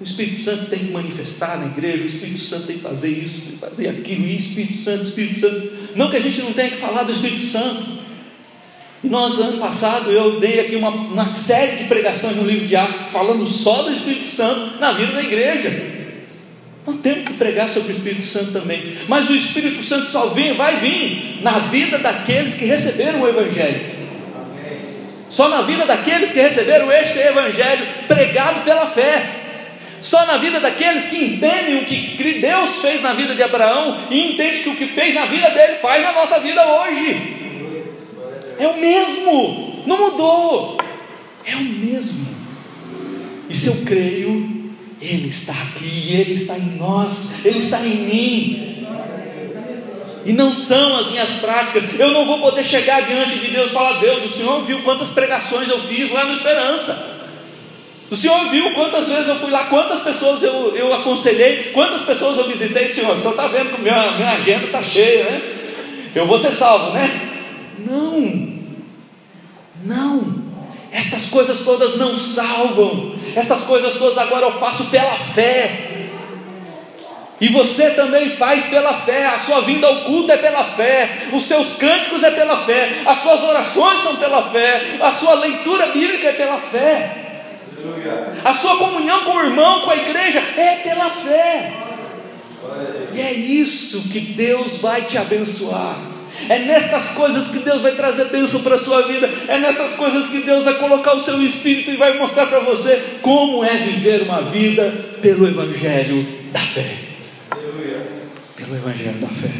[0.00, 3.40] o Espírito Santo tem que manifestar na igreja, o Espírito Santo tem que fazer isso,
[3.40, 5.72] tem que fazer aquilo, e Espírito Santo, Espírito Santo.
[5.94, 8.01] Não que a gente não tenha que falar do Espírito Santo.
[9.04, 13.00] Nós, ano passado, eu dei aqui uma, uma série de pregações no livro de Atos,
[13.10, 15.92] falando só do Espírito Santo na vida da igreja.
[16.86, 18.96] Nós temos que pregar sobre o Espírito Santo também.
[19.08, 24.02] Mas o Espírito Santo só vem, vai vir na vida daqueles que receberam o Evangelho.
[25.28, 29.40] Só na vida daqueles que receberam este Evangelho pregado pela fé.
[30.00, 34.32] Só na vida daqueles que entendem o que Deus fez na vida de Abraão e
[34.32, 37.41] entende que o que fez na vida dele faz na nossa vida hoje.
[38.58, 40.78] É o mesmo, não mudou.
[41.44, 42.26] É o mesmo.
[43.48, 48.86] E se eu creio, Ele está aqui, Ele está em nós, Ele está em mim.
[50.24, 51.84] E não são as minhas práticas.
[51.98, 55.10] Eu não vou poder chegar diante de Deus e falar: Deus, o Senhor viu quantas
[55.10, 57.20] pregações eu fiz lá no Esperança.
[58.08, 62.36] O Senhor viu quantas vezes eu fui lá, quantas pessoas eu, eu aconselhei, quantas pessoas
[62.36, 62.86] eu visitei.
[62.86, 65.42] Senhor, o Senhor está vendo que minha, minha agenda está cheia, né?
[66.14, 67.31] Eu vou ser salvo, né?
[67.86, 68.58] Não,
[69.84, 70.42] não.
[70.90, 73.14] Estas coisas todas não salvam.
[73.34, 75.92] Estas coisas todas agora eu faço pela fé.
[77.40, 81.42] E você também faz pela fé, a sua vinda ao culto é pela fé, os
[81.42, 86.28] seus cânticos é pela fé, as suas orações são pela fé, a sua leitura bíblica
[86.28, 87.34] é pela fé.
[88.44, 91.72] A sua comunhão com o irmão, com a igreja, é pela fé.
[93.12, 96.11] E é isso que Deus vai te abençoar.
[96.48, 99.30] É nestas coisas que Deus vai trazer bênção para a sua vida.
[99.48, 103.18] É nessas coisas que Deus vai colocar o seu espírito e vai mostrar para você
[103.20, 104.90] como é viver uma vida
[105.20, 106.96] pelo Evangelho da fé.
[108.56, 109.50] Pelo Evangelho da fé.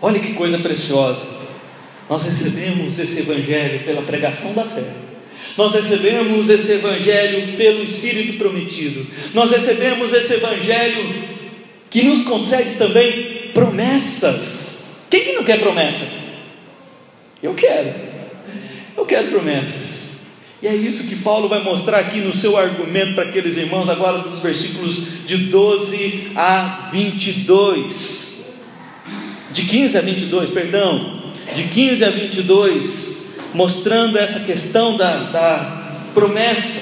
[0.00, 1.26] Olha que coisa preciosa.
[2.08, 4.84] Nós recebemos esse Evangelho pela pregação da fé.
[5.56, 9.06] Nós recebemos esse Evangelho pelo Espírito prometido.
[9.34, 11.24] Nós recebemos esse Evangelho
[11.90, 14.84] que nos concede também promessas.
[15.08, 16.06] Quem que não quer promessa?
[17.42, 17.94] Eu quero.
[18.96, 20.20] Eu quero promessas.
[20.62, 24.18] E é isso que Paulo vai mostrar aqui no seu argumento para aqueles irmãos, agora
[24.18, 28.50] dos versículos de 12 a 22.
[29.52, 31.22] De 15 a 22, perdão.
[31.54, 33.10] De 15 a 22
[33.54, 35.82] mostrando essa questão da, da
[36.14, 36.80] promessa.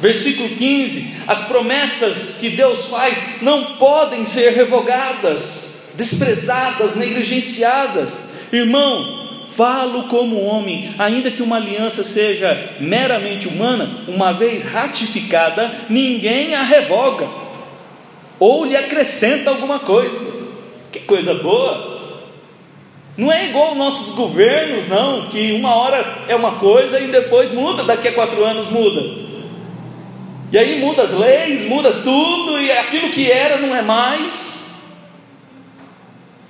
[0.00, 8.22] Versículo 15: as promessas que Deus faz não podem ser revogadas, desprezadas, negligenciadas.
[8.52, 16.54] Irmão, falo como homem, ainda que uma aliança seja meramente humana, uma vez ratificada, ninguém
[16.54, 17.28] a revoga
[18.38, 20.24] ou lhe acrescenta alguma coisa.
[20.92, 21.98] Que coisa boa!
[23.16, 27.82] Não é igual nossos governos, não, que uma hora é uma coisa e depois muda,
[27.82, 29.02] daqui a quatro anos muda.
[30.52, 34.57] E aí muda as leis, muda tudo, e aquilo que era não é mais.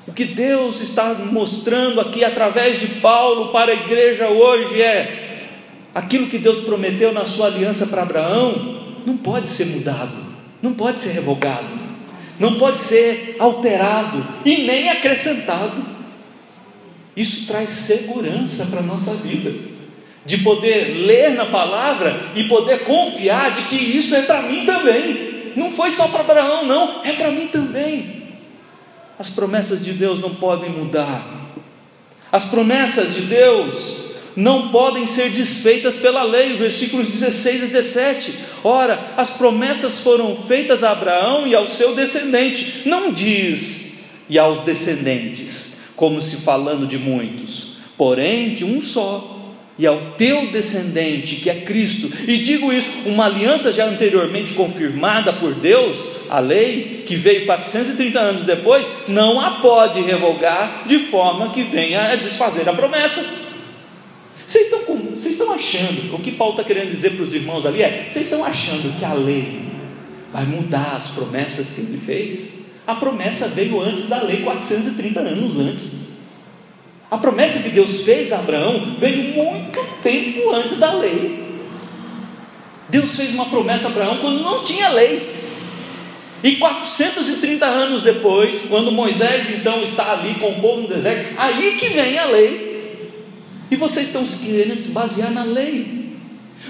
[0.08, 5.48] O que Deus está mostrando aqui através de Paulo para a igreja hoje é:
[5.94, 10.16] aquilo que Deus prometeu na sua aliança para Abraão não pode ser mudado,
[10.62, 11.78] não pode ser revogado,
[12.40, 15.84] não pode ser alterado e nem acrescentado.
[17.14, 19.52] Isso traz segurança para a nossa vida,
[20.24, 25.52] de poder ler na palavra e poder confiar de que isso é para mim também.
[25.54, 28.17] Não foi só para Abraão, não, é para mim também.
[29.18, 31.26] As promessas de Deus não podem mudar.
[32.30, 33.96] As promessas de Deus
[34.36, 38.34] não podem ser desfeitas pela lei, versículos 16 e 17.
[38.62, 44.60] Ora, as promessas foram feitas a Abraão e ao seu descendente, não diz e aos
[44.60, 49.37] descendentes, como se falando de muitos, porém de um só,
[49.78, 52.10] e ao teu descendente, que é Cristo.
[52.26, 55.98] E digo isso, uma aliança já anteriormente confirmada por Deus,
[56.28, 62.10] a lei, que veio 430 anos depois, não a pode revogar de forma que venha
[62.10, 63.24] a desfazer a promessa.
[64.44, 67.64] Vocês estão, com, vocês estão achando, o que Paulo está querendo dizer para os irmãos
[67.64, 69.60] ali é: vocês estão achando que a lei
[70.32, 72.48] vai mudar as promessas que ele fez.
[72.86, 75.97] A promessa veio antes da lei, 430 anos antes.
[77.10, 81.46] A promessa que Deus fez a Abraão veio muito tempo antes da lei.
[82.88, 85.36] Deus fez uma promessa a Abraão quando não tinha lei.
[86.42, 91.76] E 430 anos depois, quando Moisés então está ali com o povo no deserto, aí
[91.76, 93.10] que vem a lei.
[93.70, 96.16] E vocês estão querendo se basear na lei.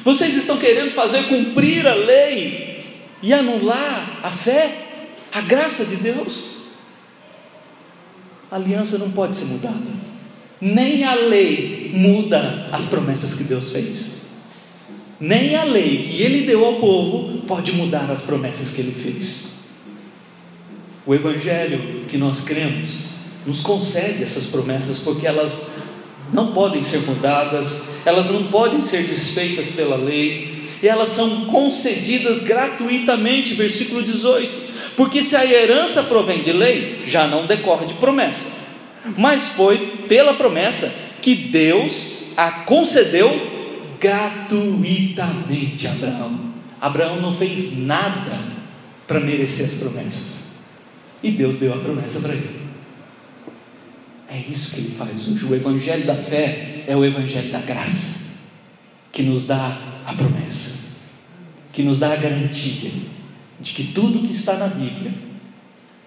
[0.02, 2.84] Vocês estão querendo fazer cumprir a lei
[3.22, 4.72] e anular a fé,
[5.32, 6.44] a graça de Deus.
[8.50, 10.07] A aliança não pode ser mudada.
[10.60, 14.18] Nem a lei muda as promessas que Deus fez.
[15.20, 19.48] Nem a lei que ele deu ao povo pode mudar as promessas que ele fez.
[21.06, 23.06] O Evangelho que nós cremos
[23.46, 25.66] nos concede essas promessas porque elas
[26.32, 32.42] não podem ser mudadas, elas não podem ser desfeitas pela lei, e elas são concedidas
[32.42, 34.68] gratuitamente, versículo 18.
[34.96, 38.48] Porque se a herança provém de lei, já não decorre de promessa,
[39.16, 43.58] mas foi pela promessa que Deus a concedeu
[44.00, 46.40] gratuitamente a Abraão.
[46.80, 48.38] Abraão não fez nada
[49.06, 50.38] para merecer as promessas.
[51.22, 52.68] E Deus deu a promessa para ele.
[54.30, 55.44] É isso que ele faz hoje.
[55.44, 58.14] O evangelho da fé é o evangelho da graça,
[59.10, 60.74] que nos dá a promessa,
[61.72, 62.92] que nos dá a garantia
[63.60, 65.12] de que tudo que está na Bíblia.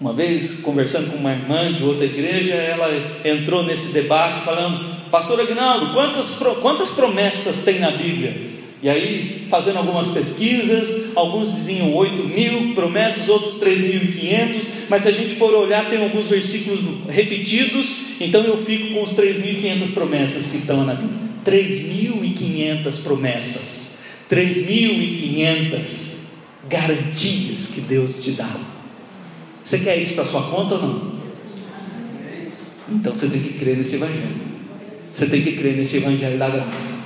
[0.02, 2.90] Uma vez, conversando com uma irmã de outra igreja, ela
[3.24, 8.50] entrou nesse debate falando: Pastor Aguinaldo, quantas, quantas promessas tem na Bíblia?
[8.82, 15.12] E aí, fazendo algumas pesquisas, alguns diziam 8 mil promessas, outros 3.500, mas se a
[15.12, 20.58] gente for olhar, tem alguns versículos repetidos, então eu fico com os 3.500 promessas que
[20.58, 21.22] estão na Bíblia.
[21.46, 26.22] 3.500 promessas, 3.500
[26.68, 28.81] garantias que Deus te dá.
[29.64, 31.12] Você quer isso para sua conta ou não?
[32.90, 34.52] Então você tem que crer nesse Evangelho.
[35.12, 37.02] Você tem que crer nesse Evangelho da graça.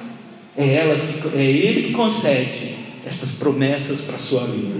[0.57, 2.75] É, elas que, é Ele que concede
[3.05, 4.79] essas promessas para a sua vida.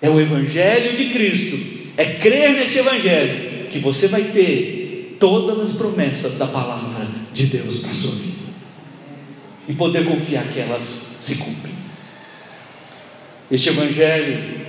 [0.00, 1.58] É o Evangelho de Cristo.
[1.96, 7.78] É crer neste Evangelho que você vai ter todas as promessas da palavra de Deus
[7.78, 8.44] para a sua vida.
[9.68, 11.74] E poder confiar que elas se cumprem.
[13.50, 14.63] Este Evangelho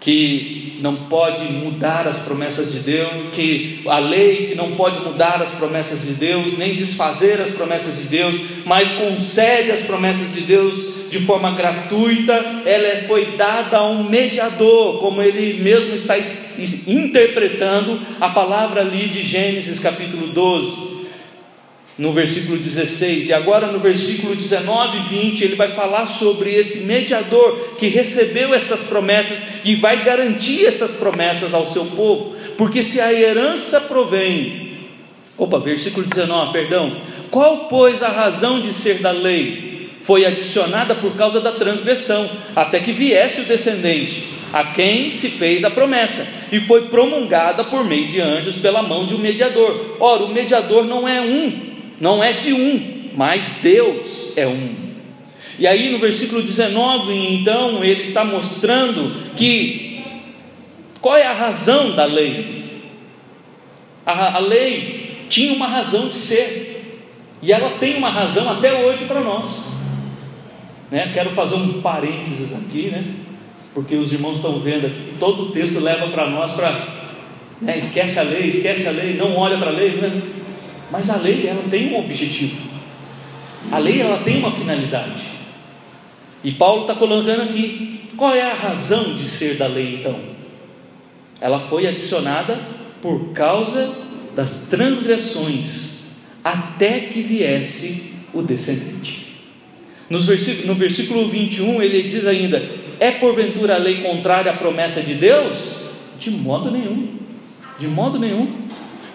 [0.00, 5.42] que não pode mudar as promessas de Deus, que a lei que não pode mudar
[5.42, 10.42] as promessas de Deus, nem desfazer as promessas de Deus, mas concede as promessas de
[10.42, 12.34] Deus de forma gratuita,
[12.66, 16.16] ela foi dada a um mediador, como ele mesmo está
[16.86, 20.87] interpretando a palavra ali de Gênesis capítulo 12
[21.98, 26.80] no versículo 16, e agora no versículo 19 e 20, ele vai falar sobre esse
[26.80, 33.00] mediador que recebeu estas promessas e vai garantir essas promessas ao seu povo, porque se
[33.00, 34.78] a herança provém,
[35.36, 39.66] opa, versículo 19, perdão, qual pois a razão de ser da lei?
[40.00, 44.22] Foi adicionada por causa da transgressão, até que viesse o descendente,
[44.52, 49.04] a quem se fez a promessa, e foi promulgada por meio de anjos pela mão
[49.04, 49.96] de um mediador.
[49.98, 51.67] Ora, o mediador não é um,
[52.00, 54.88] não é de um, mas Deus é um.
[55.58, 60.02] E aí no versículo 19, então, ele está mostrando que
[61.00, 62.82] qual é a razão da lei?
[64.06, 67.08] A, a lei tinha uma razão de ser,
[67.42, 69.64] e ela tem uma razão até hoje para nós.
[70.90, 71.10] Né?
[71.12, 73.04] Quero fazer um parênteses aqui, né?
[73.74, 76.96] porque os irmãos estão vendo aqui que todo o texto leva para nós para
[77.60, 77.76] né?
[77.76, 79.96] esquece a lei, esquece a lei, não olha para a lei.
[79.96, 80.22] Né?
[80.90, 82.68] Mas a lei ela tem um objetivo.
[83.70, 85.26] A lei ela tem uma finalidade.
[86.42, 90.18] E Paulo está colocando aqui qual é a razão de ser da lei então?
[91.40, 92.58] Ela foi adicionada
[93.00, 93.94] por causa
[94.34, 95.98] das transgressões
[96.42, 99.26] até que viesse o descendente.
[100.10, 102.60] no versículo 21 ele diz ainda:
[102.98, 105.56] É porventura a lei contrária à promessa de Deus?
[106.18, 107.08] De modo nenhum,
[107.78, 108.48] de modo nenhum.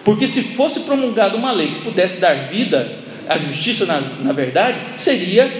[0.04, 4.78] Porque se fosse promulgada uma lei que pudesse dar vida à justiça, na, na verdade,
[4.98, 5.50] seria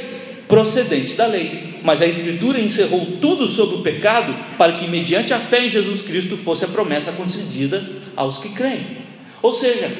[0.47, 1.81] procedente da lei.
[1.83, 6.03] Mas a Escritura encerrou tudo sobre o pecado para que, mediante a fé em Jesus
[6.03, 7.85] Cristo, fosse a promessa concedida
[8.15, 8.99] aos que creem.
[9.43, 9.91] Ou seja,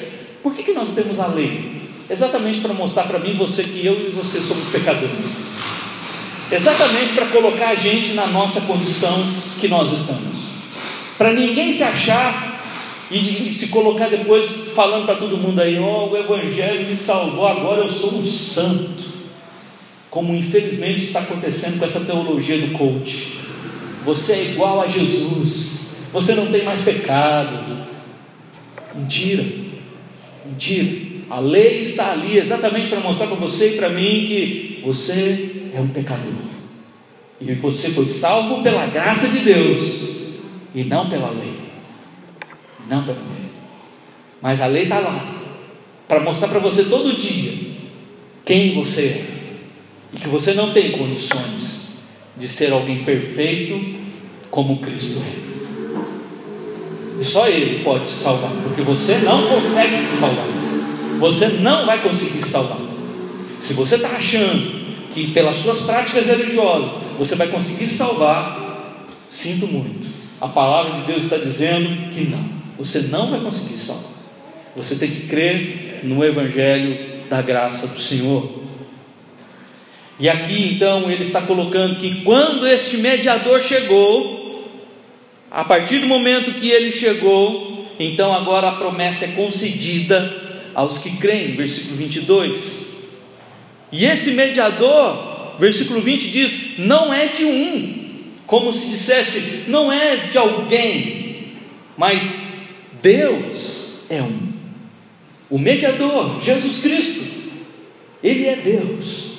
[0.41, 1.83] por que, que nós temos a lei?
[2.09, 5.37] Exatamente para mostrar para mim, você, que eu e você somos pecadores.
[6.51, 9.25] Exatamente para colocar a gente na nossa condição
[9.59, 10.45] que nós estamos.
[11.17, 12.54] Para ninguém se achar
[13.11, 16.95] e, e se colocar depois falando para todo mundo aí: Ó, oh, o Evangelho me
[16.95, 19.13] salvou, agora eu sou um santo.
[20.09, 23.39] como infelizmente está acontecendo com essa teologia do coach.
[24.05, 27.85] Você é igual a Jesus, você não tem mais pecado.
[28.95, 29.43] Mentira,
[30.45, 31.15] mentira.
[31.29, 35.79] A lei está ali exatamente para mostrar para você e para mim que você é
[35.79, 36.33] um pecador.
[37.41, 39.81] E você foi salvo pela graça de Deus
[40.73, 41.54] e não pela lei.
[42.89, 43.15] Não lei.
[44.41, 45.43] Mas a lei está lá
[46.07, 47.53] para mostrar para você todo dia
[48.43, 49.25] quem você é
[50.13, 51.85] e que você não tem condições
[52.37, 53.95] de ser alguém perfeito
[54.51, 55.45] como Cristo é.
[57.19, 60.45] E só Ele pode te salvar, porque você não consegue se salvar.
[61.19, 62.77] Você não vai conseguir se salvar.
[63.59, 69.65] Se você está achando que pelas suas práticas religiosas você vai conseguir se salvar, sinto
[69.67, 70.07] muito.
[70.41, 72.43] A palavra de Deus está dizendo que não.
[72.77, 74.11] Você não vai conseguir se salvar.
[74.75, 78.63] Você tem que crer no Evangelho da graça do Senhor.
[80.19, 84.65] E aqui então ele está colocando que quando este mediador chegou,
[85.51, 91.17] a partir do momento que ele chegou, então agora a promessa é concedida aos que
[91.17, 92.85] creem, versículo 22.
[93.91, 98.05] E esse mediador, versículo 20 diz: não é de um,
[98.45, 101.47] como se dissesse, não é de alguém,
[101.97, 102.44] mas
[103.05, 104.39] Deus é um.
[105.47, 107.23] O mediador, Jesus Cristo,
[108.23, 109.35] ele é Deus.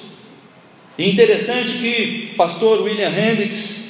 [0.97, 3.87] E interessante que o pastor William Hendricks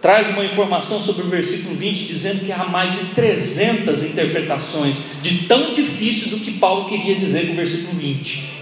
[0.00, 5.46] traz uma informação sobre o versículo 20, dizendo que há mais de 300 interpretações de
[5.46, 8.52] tão difícil do que Paulo queria dizer com o versículo 20.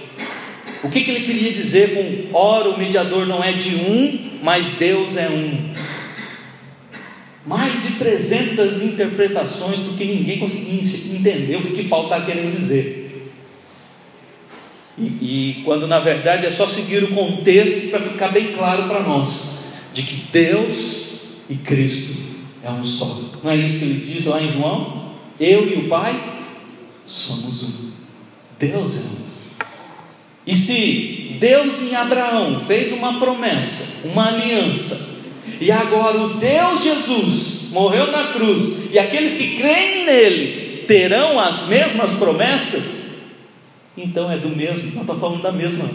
[0.82, 4.72] O que, que ele queria dizer com ora o mediador não é de um, mas
[4.72, 5.70] Deus é um?
[7.46, 13.32] Mais de 300 interpretações, porque ninguém conseguia entender o que, Paulo está querendo dizer.
[14.98, 19.02] E, e quando na verdade é só seguir o contexto para ficar bem claro para
[19.02, 19.60] nós
[19.94, 21.06] de que Deus
[21.48, 22.14] e Cristo
[22.62, 23.20] é um só.
[23.42, 25.14] Não é isso que ele diz lá em João?
[25.38, 26.42] Eu e o Pai
[27.06, 27.90] somos um.
[28.58, 29.30] Deus é um.
[30.46, 35.09] E se Deus em Abraão fez uma promessa, uma aliança,
[35.60, 41.66] e agora o Deus Jesus morreu na cruz, e aqueles que creem nele terão as
[41.66, 43.00] mesmas promessas,
[43.96, 45.88] então é do mesmo, não estou falando da mesma.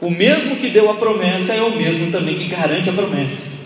[0.00, 3.56] O mesmo que deu a promessa é o mesmo também que garante a promessa.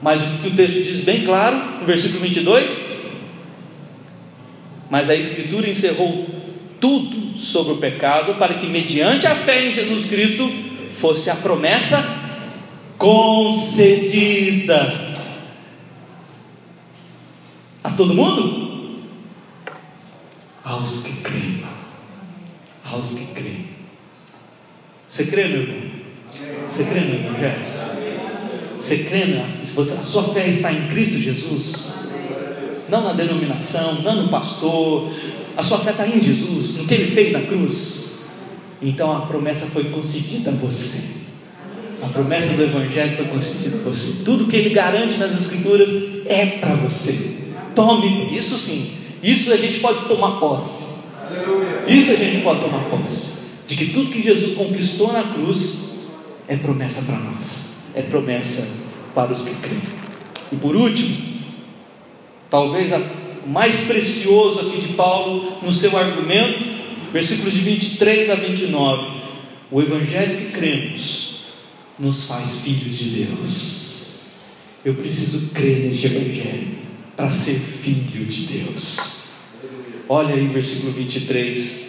[0.00, 2.80] Mas o que o texto diz bem claro, no versículo 22,
[4.90, 6.26] mas a Escritura encerrou
[6.80, 10.50] tudo sobre o pecado, para que, mediante a fé em Jesus Cristo,
[10.90, 12.21] fosse a promessa
[13.02, 14.78] concedida
[17.82, 19.02] a todo mundo?
[20.62, 21.64] Aos que creem.
[22.84, 23.70] Aos que creem.
[25.08, 25.90] Você crê, meu irmão?
[26.68, 27.72] Você crê no Evangelho?
[28.78, 31.94] Você crê na, se você, a sua fé está em Cristo Jesus?
[32.88, 35.12] Não na denominação, não no pastor.
[35.56, 38.04] A sua fé está em Jesus, no que ele fez na cruz.
[38.80, 41.21] Então a promessa foi concedida a você.
[42.02, 44.24] A promessa do Evangelho foi concedida a você.
[44.24, 45.88] Tudo que ele garante nas Escrituras
[46.26, 47.36] é para você.
[47.74, 48.92] Tome, isso sim.
[49.22, 51.04] Isso a gente pode tomar posse.
[51.86, 53.32] Isso a gente pode tomar posse.
[53.66, 55.78] De que tudo que Jesus conquistou na cruz
[56.48, 58.66] é promessa para nós é promessa
[59.14, 59.82] para os que creem.
[60.50, 61.16] E por último,
[62.50, 66.64] talvez o mais precioso aqui de Paulo no seu argumento,
[67.12, 69.20] versículos de 23 a 29.
[69.70, 71.31] O evangelho que cremos
[71.98, 73.92] nos faz filhos de Deus.
[74.84, 76.78] Eu preciso crer neste evangelho
[77.16, 79.22] para ser filho de Deus.
[80.08, 81.82] Olha aí versículo 23.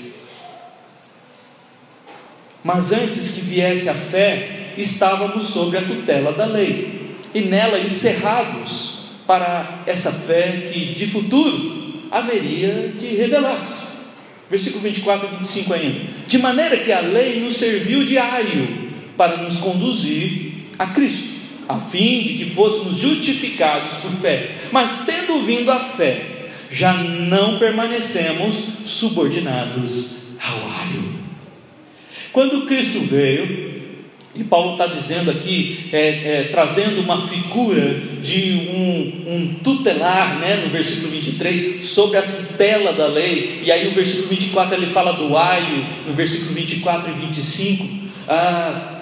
[2.63, 8.99] Mas antes que viesse a fé, estávamos sob a tutela da lei e nela encerrados
[9.25, 13.93] para essa fé que de futuro haveria de revelar-se.
[14.49, 15.99] Versículo 24 e 25 ainda.
[16.27, 18.82] De maneira que a lei nos serviu de aio
[19.17, 21.29] para nos conduzir a Cristo,
[21.67, 24.51] a fim de que fôssemos justificados por fé.
[24.71, 26.25] Mas tendo vindo a fé,
[26.71, 28.55] já não permanecemos
[28.85, 31.13] subordinados ao aio.
[32.31, 33.73] Quando Cristo veio,
[34.35, 40.61] e Paulo está dizendo aqui, é, é, trazendo uma figura de um, um, tutelar, né,
[40.63, 45.13] no versículo 23, sobre a tutela da lei, e aí no versículo 24 ele fala
[45.13, 47.87] do aio, no versículo 24 e 25,
[48.27, 48.92] ah,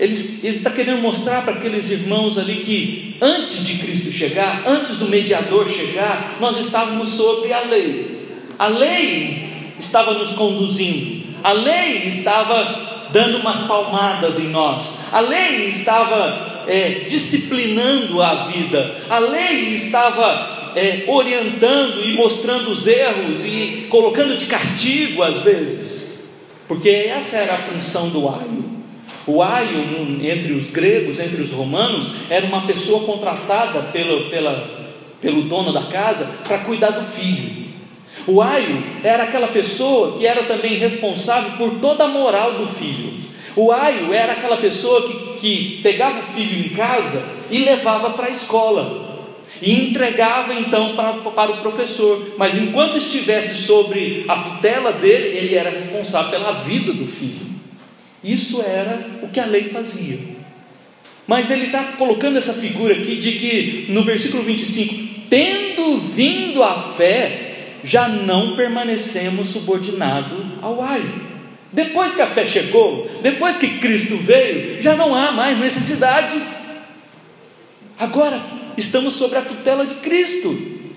[0.00, 4.96] ele, ele está querendo mostrar para aqueles irmãos ali que antes de Cristo chegar, antes
[4.96, 8.16] do mediador chegar, nós estávamos sobre a lei,
[8.58, 9.46] a lei
[9.78, 17.00] estava nos conduzindo, a lei estava dando umas palmadas em nós, a lei estava é,
[17.00, 24.46] disciplinando a vida, a lei estava é, orientando e mostrando os erros e colocando de
[24.46, 26.22] castigo às vezes,
[26.66, 28.69] porque essa era a função do aio.
[29.26, 35.42] O aio, entre os gregos, entre os romanos, era uma pessoa contratada pelo, pela, pelo
[35.42, 37.70] dono da casa para cuidar do filho.
[38.26, 43.30] O aio era aquela pessoa que era também responsável por toda a moral do filho.
[43.56, 48.26] O aio era aquela pessoa que, que pegava o filho em casa e levava para
[48.26, 49.10] a escola
[49.60, 55.54] e entregava então para, para o professor, mas enquanto estivesse sobre a tutela dele, ele
[55.54, 57.49] era responsável pela vida do filho.
[58.22, 60.18] Isso era o que a lei fazia.
[61.26, 66.94] Mas ele está colocando essa figura aqui de que no versículo 25, tendo vindo a
[66.94, 67.50] fé,
[67.84, 71.30] já não permanecemos subordinados ao aio.
[71.72, 76.40] Depois que a fé chegou, depois que Cristo veio, já não há mais necessidade.
[77.98, 78.42] Agora
[78.76, 80.52] estamos sob a tutela de Cristo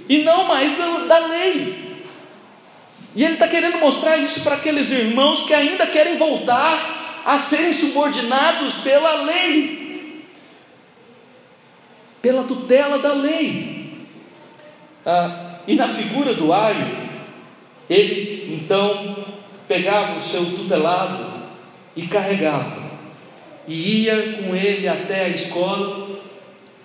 [0.10, 1.84] e não mais da, da lei.
[3.16, 7.74] E ele está querendo mostrar isso para aqueles irmãos que ainda querem voltar a serem
[7.74, 10.26] subordinados pela lei,
[12.22, 14.08] pela tutela da lei.
[15.06, 17.10] Ah, e na figura do aio,
[17.90, 19.26] ele então
[19.68, 21.44] pegava o seu tutelado
[21.96, 22.92] e carregava,
[23.68, 26.20] e ia com ele até a escola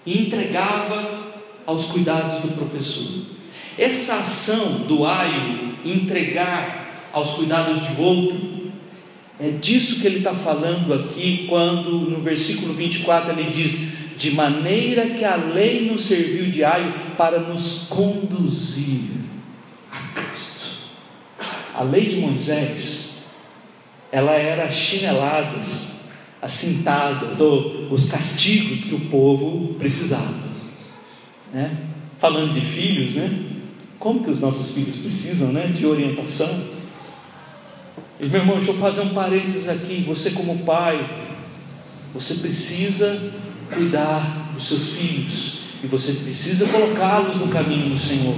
[0.07, 1.29] e entregava
[1.67, 3.27] aos cuidados do professor.
[3.77, 8.58] Essa ação do aio entregar aos cuidados de outro,
[9.41, 15.11] é disso que ele está falando aqui, quando no versículo 24 ele diz: de maneira
[15.11, 19.11] que a lei nos serviu de aio para nos conduzir
[19.91, 20.89] a Cristo.
[21.73, 23.11] A lei de Moisés,
[24.11, 26.01] ela era chineladas,
[26.43, 30.49] as cintadas ou os castigos que o povo precisava.
[31.53, 31.77] Né?
[32.19, 33.45] Falando de filhos, né?
[34.01, 35.69] Como que os nossos filhos precisam, né?
[35.69, 36.78] De orientação.
[38.21, 40.03] E meu irmão, deixa eu fazer um parênteses aqui.
[40.07, 41.09] Você como pai,
[42.13, 43.33] você precisa
[43.73, 48.35] cuidar dos seus filhos e você precisa colocá-los no caminho do Senhor.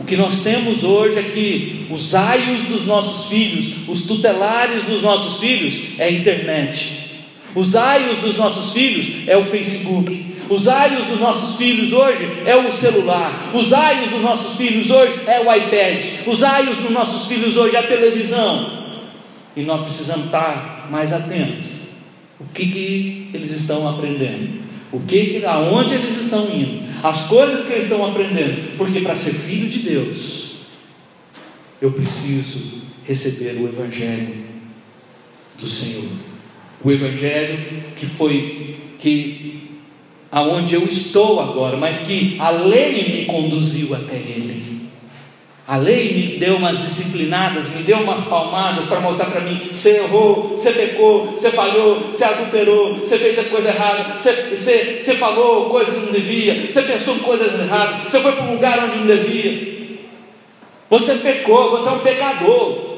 [0.00, 5.02] O que nós temos hoje é que os aios dos nossos filhos, os tutelares dos
[5.02, 6.98] nossos filhos é a internet.
[7.54, 10.26] Os aios dos nossos filhos é o Facebook.
[10.48, 13.50] Os aios dos nossos filhos hoje é o celular.
[13.54, 16.26] Os aios dos nossos filhos hoje é o iPad.
[16.26, 18.78] Os aios dos nossos filhos hoje é a televisão.
[19.56, 21.78] E nós precisamos estar mais atentos
[22.40, 24.62] o que, que eles estão aprendendo?
[24.92, 26.88] O que, aonde eles estão indo?
[27.02, 28.76] As coisas que eles estão aprendendo?
[28.76, 30.56] Porque para ser filho de Deus,
[31.80, 34.44] eu preciso receber o evangelho
[35.58, 36.10] do Senhor.
[36.82, 39.67] O evangelho que foi que
[40.30, 44.68] aonde eu estou agora, mas que a lei me conduziu até ele.
[45.66, 49.98] A lei me deu umas disciplinadas, me deu umas palmadas para mostrar para mim: você
[49.98, 55.14] errou, você pecou, você falhou, você adulterou, você fez a coisa errada, você, você, você
[55.16, 58.98] falou coisas que não devia, você pensou coisas erradas, você foi para um lugar onde
[58.98, 59.78] não devia.
[60.88, 62.88] Você pecou, você é um pecador.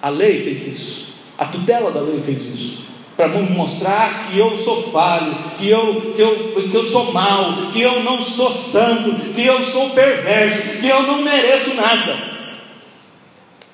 [0.00, 2.87] A lei fez isso, a tutela da lei fez isso
[3.18, 7.80] para mostrar que eu sou falho, que eu, que, eu, que eu sou mau, que
[7.80, 12.16] eu não sou santo, que eu sou perverso, que eu não mereço nada.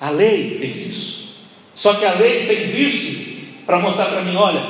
[0.01, 1.35] A lei fez isso.
[1.75, 3.35] Só que a lei fez isso
[3.67, 4.65] para mostrar para mim: olha,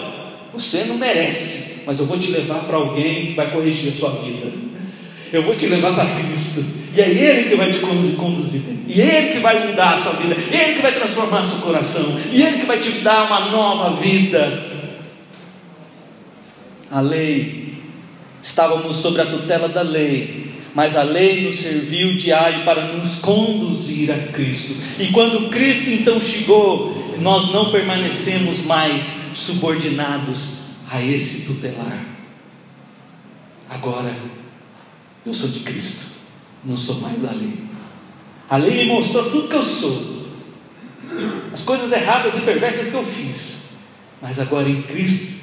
[0.52, 4.10] você não merece, mas eu vou te levar para alguém que vai corrigir a sua
[4.10, 4.73] vida.
[5.34, 6.64] Eu vou te levar para Cristo.
[6.94, 8.60] E é Ele que vai te conduzir.
[8.86, 10.34] E Ele que vai mudar a sua vida.
[10.34, 12.16] Ele que vai transformar seu coração.
[12.30, 14.62] E Ele que vai te dar uma nova vida.
[16.88, 17.78] A lei,
[18.40, 23.16] estávamos sobre a tutela da lei, mas a lei nos serviu de aio para nos
[23.16, 24.76] conduzir a Cristo.
[25.00, 32.04] E quando Cristo então chegou, nós não permanecemos mais subordinados a esse tutelar.
[33.68, 34.14] Agora,
[35.26, 36.06] eu sou de Cristo,
[36.64, 37.64] não sou mais da lei.
[38.48, 40.24] A lei me mostrou tudo que eu sou,
[41.52, 43.62] as coisas erradas e perversas que eu fiz,
[44.20, 45.34] mas agora em Cristo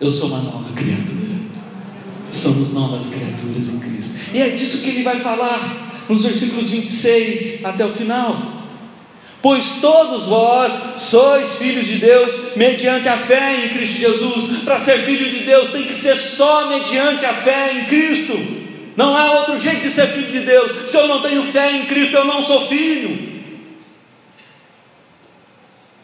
[0.00, 1.32] eu sou uma nova criatura.
[2.30, 4.14] Somos novas criaturas em Cristo.
[4.32, 8.34] E é disso que ele vai falar nos versículos 26 até o final.
[9.42, 14.62] Pois todos vós sois filhos de Deus mediante a fé em Cristo Jesus.
[14.62, 18.61] Para ser filho de Deus tem que ser só mediante a fé em Cristo.
[18.96, 20.90] Não há outro jeito de ser filho de Deus.
[20.90, 23.32] Se eu não tenho fé em Cristo, eu não sou filho.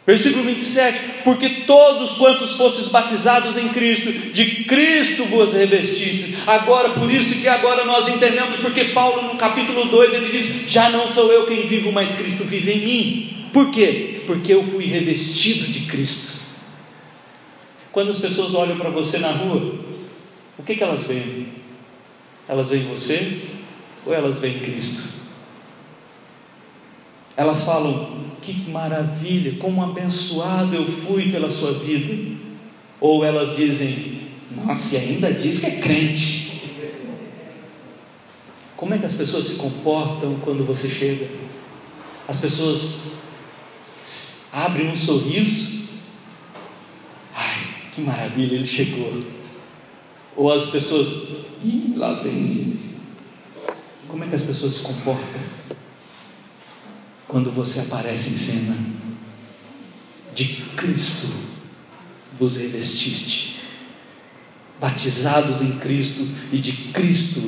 [0.09, 6.37] Versículo 27: Porque todos quantos fostes batizados em Cristo, de Cristo vos revestistes.
[6.47, 10.89] Agora, por isso que agora nós entendemos, porque Paulo no capítulo 2 ele diz: Já
[10.89, 13.49] não sou eu quem vivo, mas Cristo vive em mim.
[13.53, 14.23] Por quê?
[14.27, 16.39] Porque eu fui revestido de Cristo.
[17.93, 19.75] Quando as pessoas olham para você na rua,
[20.59, 21.48] o que, que elas veem?
[22.49, 23.41] Elas veem você
[24.07, 25.03] ou elas veem Cristo?
[27.37, 32.39] Elas falam: que maravilha, como abençoado eu fui pela sua vida.
[33.01, 34.23] Ou elas dizem,
[34.57, 36.49] nossa, e ainda diz que é crente.
[38.77, 41.29] Como é que as pessoas se comportam quando você chega?
[42.27, 42.95] As pessoas
[44.53, 45.89] abrem um sorriso.
[47.35, 49.21] Ai, que maravilha, ele chegou.
[50.39, 51.07] Ou as pessoas,
[51.63, 52.79] ih, lá vem.
[54.07, 55.59] Como é que as pessoas se comportam?
[57.29, 58.77] quando você aparece em cena.
[60.35, 60.45] De
[60.77, 61.29] Cristo
[62.39, 63.61] vos revestiste,
[64.81, 67.41] batizados em Cristo e de Cristo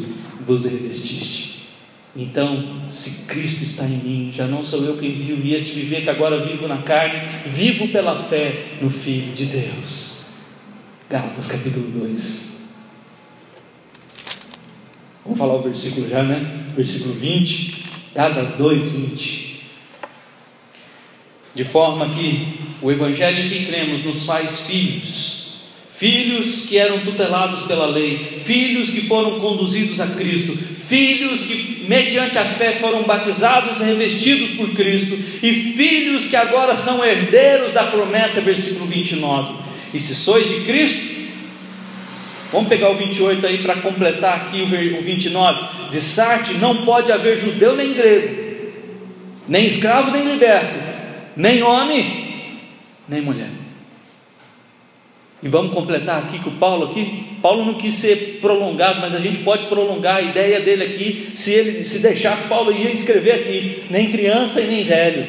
[0.44, 1.68] vos revestiste.
[2.14, 6.02] Então, se Cristo está em mim, já não sou eu quem vivo, e esse viver
[6.02, 10.24] que agora vivo na carne, vivo pela fé no Filho de Deus.
[11.08, 12.49] Gálatas capítulo 2.
[15.24, 16.36] Vamos falar o versículo já, né?
[16.74, 17.84] Versículo 20.
[18.14, 19.60] Gálatas 2, 20.
[21.54, 25.52] De forma que o Evangelho que cremos nos faz filhos,
[25.90, 32.38] filhos que eram tutelados pela lei, filhos que foram conduzidos a Cristo, filhos que, mediante
[32.38, 37.84] a fé, foram batizados e revestidos por Cristo, e filhos que agora são herdeiros da
[37.84, 39.58] promessa, versículo 29.
[39.92, 41.19] E se sois de Cristo,
[42.52, 45.88] Vamos pegar o 28 aí para completar aqui o 29.
[45.88, 48.72] De Sarte não pode haver judeu nem grego,
[49.46, 50.78] nem escravo nem liberto,
[51.36, 52.58] nem homem,
[53.08, 53.50] nem mulher.
[55.42, 57.24] E vamos completar aqui com o Paulo aqui.
[57.40, 61.30] Paulo não quis ser prolongado, mas a gente pode prolongar a ideia dele aqui.
[61.34, 65.26] Se ele se deixasse, Paulo ia escrever aqui: nem criança e nem velho,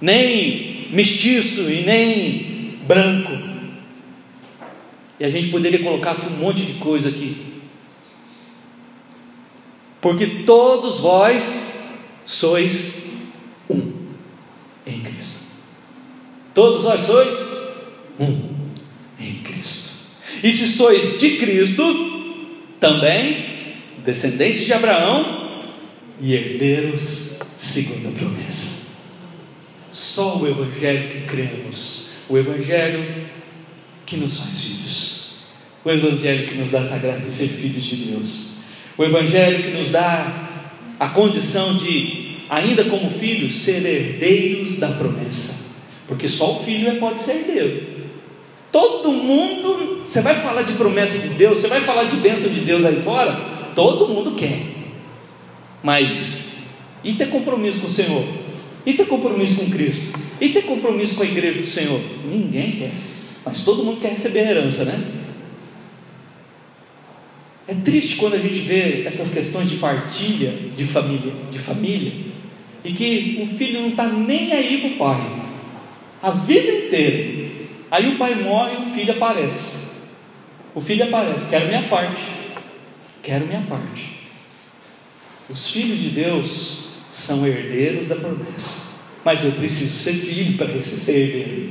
[0.00, 3.45] nem mestiço e nem branco.
[5.18, 7.54] E a gente poderia colocar aqui um monte de coisa aqui.
[10.00, 11.72] Porque todos vós
[12.24, 13.06] sois
[13.68, 13.92] um
[14.86, 15.40] em Cristo.
[16.54, 17.38] Todos vós sois
[18.20, 18.50] um
[19.18, 19.92] em Cristo.
[20.42, 21.82] E se sois de Cristo,
[22.78, 25.64] também descendentes de Abraão
[26.20, 28.86] e herdeiros segundo a promessa.
[29.92, 33.26] Só o Evangelho que cremos, o Evangelho
[34.04, 35.05] que nos faz filhos,
[35.86, 38.48] o Evangelho que nos dá essa graça de ser filhos de Deus,
[38.98, 45.54] o Evangelho que nos dá a condição de ainda como filhos, ser herdeiros da promessa,
[46.08, 47.86] porque só o filho é, pode ser herdeiro.
[48.72, 52.60] Todo mundo, você vai falar de promessa de Deus, você vai falar de bênção de
[52.60, 54.62] Deus aí fora, todo mundo quer,
[55.84, 56.48] mas
[57.04, 58.24] e ter compromisso com o Senhor?
[58.84, 60.18] E ter compromisso com Cristo?
[60.40, 62.00] E ter compromisso com a igreja do Senhor?
[62.24, 62.90] Ninguém quer,
[63.44, 65.25] mas todo mundo quer receber a herança, né?
[67.68, 72.12] É triste quando a gente vê essas questões de partilha de família, de família,
[72.84, 75.42] e que o filho não está nem aí para o pai,
[76.22, 77.46] a vida inteira.
[77.90, 79.72] Aí o pai morre e o filho aparece.
[80.74, 82.22] O filho aparece, quero minha parte,
[83.22, 84.16] quero minha parte.
[85.48, 88.82] Os filhos de Deus são herdeiros da promessa,
[89.24, 91.70] mas eu preciso ser filho para ser herdeiro.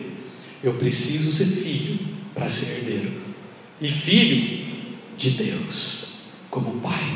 [0.63, 1.99] Eu preciso ser filho
[2.33, 3.11] para ser herdeiro,
[3.79, 4.64] e filho
[5.17, 7.11] de Deus, como pai.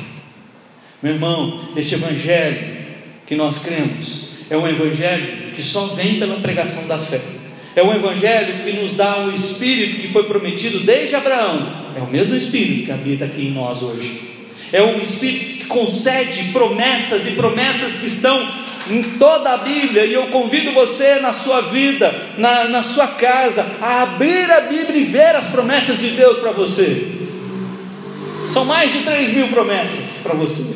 [1.02, 2.80] Meu irmão, este Evangelho
[3.26, 7.22] que nós cremos é um evangelho que só vem pela pregação da fé.
[7.76, 11.93] É um evangelho que nos dá o espírito que foi prometido desde Abraão.
[11.95, 14.22] É o mesmo espírito que habita aqui em nós hoje.
[14.74, 18.52] É um espírito que concede promessas e promessas que estão
[18.89, 23.64] em toda a Bíblia, e eu convido você na sua vida, na, na sua casa,
[23.80, 27.18] a abrir a Bíblia e ver as promessas de Deus para você.
[28.50, 30.74] São mais de 3 mil promessas para você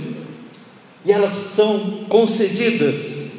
[1.04, 3.32] e elas são concedidas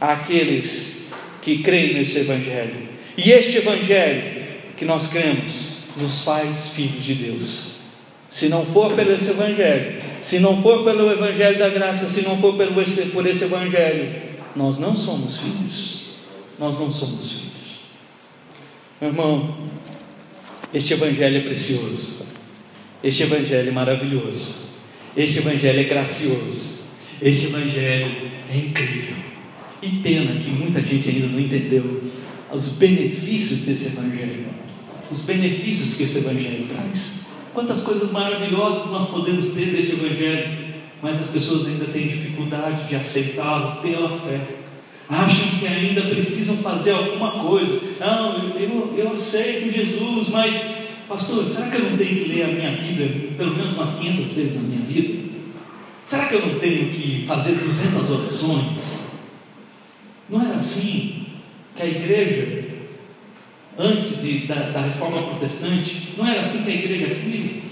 [0.00, 1.08] àqueles
[1.42, 2.88] que creem nesse Evangelho.
[3.16, 4.44] E este Evangelho
[4.76, 7.74] que nós cremos nos faz filhos de Deus.
[8.28, 12.38] Se não for pelo esse Evangelho, se não for pelo Evangelho da graça, se não
[12.38, 14.22] for pelo esse, por esse Evangelho,
[14.54, 16.04] nós não somos filhos.
[16.60, 17.80] Nós não somos filhos.
[19.00, 19.56] Meu irmão,
[20.72, 22.33] este Evangelho é precioso.
[23.04, 24.64] Este Evangelho é maravilhoso.
[25.14, 26.84] Este Evangelho é gracioso.
[27.20, 29.14] Este Evangelho é incrível.
[29.82, 32.02] Que pena que muita gente ainda não entendeu
[32.50, 34.46] os benefícios desse Evangelho,
[35.10, 37.20] os benefícios que esse Evangelho traz.
[37.52, 42.96] Quantas coisas maravilhosas nós podemos ter deste Evangelho, mas as pessoas ainda têm dificuldade de
[42.96, 44.40] aceitá-lo pela fé.
[45.10, 47.78] Acham que ainda precisam fazer alguma coisa.
[48.00, 50.54] Não, eu, eu, eu aceito Jesus, mas,
[51.08, 54.32] pastor, será que eu não tenho que ler a minha Bíblia pelo menos umas 500
[54.32, 55.24] vezes na minha vida?
[56.04, 58.64] Será que eu não tenho que fazer 200 orações?
[60.28, 61.26] Não era assim
[61.76, 62.64] que a igreja,
[63.78, 67.62] antes de, da, da reforma protestante, não era assim que a igreja vivia?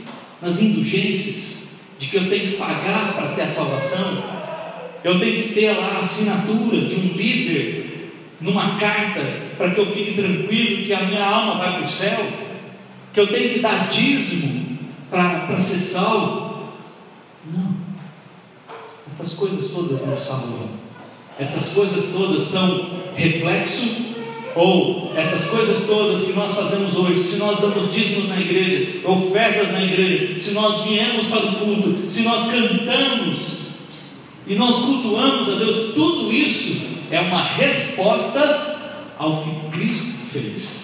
[0.41, 1.69] Nas indulgências,
[1.99, 4.23] de que eu tenho que pagar para ter a salvação,
[5.05, 8.11] eu tenho que ter lá a assinatura de um líder
[8.41, 9.21] numa carta
[9.57, 12.27] para que eu fique tranquilo que a minha alma vai para o céu,
[13.13, 14.79] que eu tenho que dar dízimo
[15.11, 16.69] para ser salvo.
[17.53, 17.75] Não.
[19.07, 20.69] Estas coisas todas não salvam.
[21.39, 22.87] Estas coisas todas são
[23.17, 24.13] reflexo
[24.55, 29.73] ou estas coisas todas que nós fazemos hoje, se nós damos dízimos na igreja, ofertas
[29.73, 33.63] na igreja, se nós viemos para o culto, se nós cantamos
[34.47, 38.77] e nós cultuamos a Deus, tudo isso é uma resposta
[39.19, 40.82] ao que Cristo fez.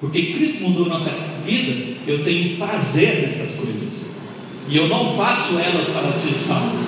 [0.00, 1.10] Porque Cristo mudou nossa
[1.44, 4.10] vida, eu tenho prazer nessas coisas.
[4.66, 6.78] E eu não faço elas para ser salvo.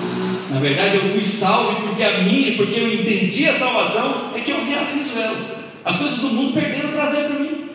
[0.49, 4.51] Na verdade, eu fui salvo porque a minha, porque eu entendi a salvação, é que
[4.51, 5.45] eu realizo elas.
[5.85, 7.69] As coisas do mundo perderam prazer para mim.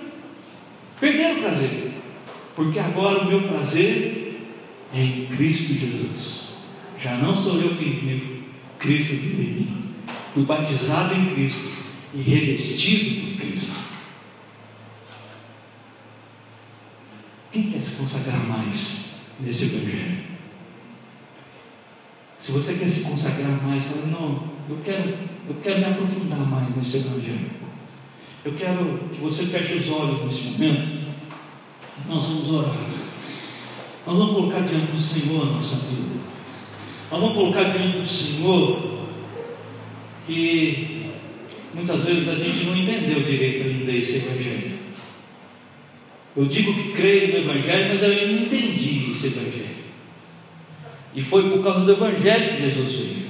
[1.00, 1.92] Perderam prazer.
[2.56, 4.40] Porque agora o meu prazer
[4.92, 6.58] é em Cristo Jesus.
[7.02, 8.42] Já não sou eu quem vivo,
[8.78, 9.84] Cristo vive em mim.
[10.34, 11.70] Fui batizado em Cristo
[12.14, 13.87] e revestido por Cristo.
[17.58, 20.18] Quem quer se consagrar mais nesse Evangelho?
[22.38, 26.76] Se você quer se consagrar mais, fala, não, eu quero, eu quero me aprofundar mais
[26.76, 27.50] nesse Evangelho.
[28.44, 31.08] Eu quero que você feche os olhos nesse momento.
[32.08, 32.76] Nós vamos orar.
[34.06, 36.20] Nós vamos colocar diante do Senhor a nossa vida.
[37.10, 39.00] Nós vamos colocar diante do Senhor
[40.28, 41.10] que
[41.74, 44.77] muitas vezes a gente não entendeu direito ainda esse Evangelho.
[46.38, 49.76] Eu digo que creio no Evangelho, mas eu ainda não entendi esse Evangelho.
[51.12, 53.26] E foi por causa do Evangelho que Jesus veio.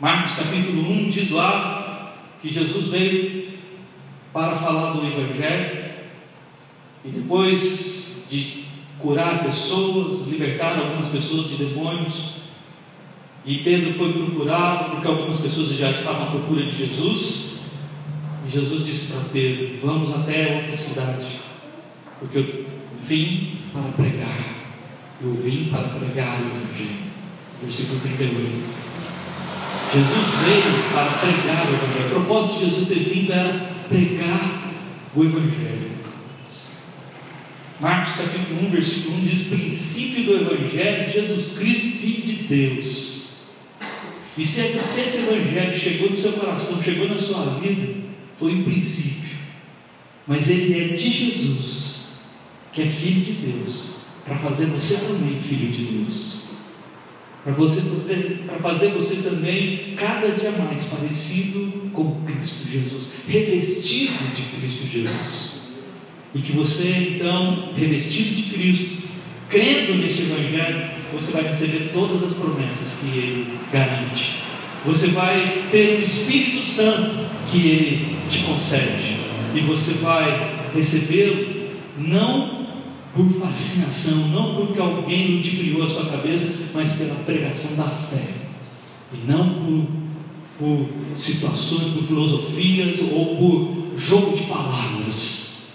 [0.00, 3.48] Marcos capítulo 1 diz lá que Jesus veio
[4.32, 5.84] para falar do Evangelho
[7.04, 8.64] e depois de
[8.98, 12.36] curar pessoas, libertar algumas pessoas de demônios.
[13.44, 17.58] E Pedro foi procurá-lo porque algumas pessoas já estavam à procura de Jesus.
[18.48, 21.43] E Jesus disse para Pedro: Vamos até outra cidade,
[22.20, 22.66] porque eu
[23.06, 24.54] vim para pregar
[25.24, 27.04] eu vim para pregar o Evangelho.
[27.62, 28.84] Versículo 38.
[29.94, 32.06] Jesus veio para pregar o Evangelho.
[32.06, 34.74] O propósito de Jesus ter vindo era pregar
[35.14, 35.94] o Evangelho.
[37.80, 43.24] Marcos capítulo 1, versículo 1 diz: princípio do Evangelho Jesus Cristo, Filho de Deus.
[44.36, 47.94] E se esse Evangelho chegou no seu coração, chegou na sua vida,
[48.38, 49.30] foi em princípio.
[50.26, 51.73] Mas ele é de Jesus,
[52.74, 53.94] que é Filho de Deus
[54.24, 56.44] para fazer você também filho de Deus.
[57.44, 64.34] Para você fazer, para fazer você também cada dia mais parecido com Cristo Jesus, revestido
[64.34, 65.64] de Cristo Jesus.
[66.34, 69.08] E que você então, revestido de Cristo,
[69.50, 74.42] crendo neste Evangelho, você vai receber todas as promessas que Ele garante.
[74.86, 79.18] Você vai ter o Espírito Santo que Ele te concede.
[79.54, 81.68] E você vai recebê-lo
[81.98, 82.63] não
[83.14, 88.26] por fascinação, não porque alguém ludibriou a sua cabeça, mas pela pregação da fé,
[89.12, 89.86] e não
[90.58, 95.68] por, por situações, por filosofias ou por jogo de palavras,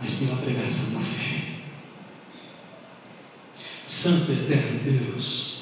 [0.00, 1.44] mas pela pregação da fé.
[3.86, 5.54] Santo Eterno Deus,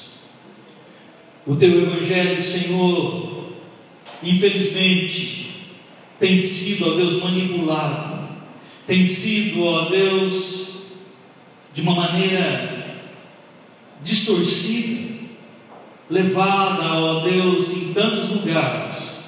[1.45, 3.51] o teu Evangelho, Senhor,
[4.23, 5.51] infelizmente,
[6.19, 8.29] tem sido, ó Deus, manipulado,
[8.87, 10.62] tem sido, ó Deus,
[11.73, 12.69] de uma maneira
[14.03, 15.13] distorcida,
[16.09, 19.23] levada, ó Deus, em tantos lugares,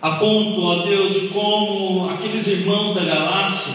[0.00, 3.74] a ponto, ó Deus, de como aqueles irmãos da Galácia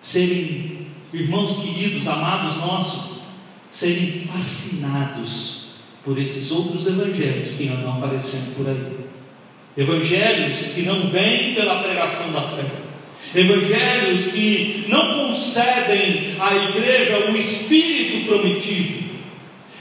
[0.00, 3.20] serem irmãos queridos, amados nossos,
[3.68, 5.60] serem fascinados
[6.04, 9.00] por esses outros evangelhos que andam aparecendo por aí.
[9.76, 12.64] Evangelhos que não vêm pela pregação da fé,
[13.34, 19.10] Evangelhos que não concedem à igreja o Espírito prometido.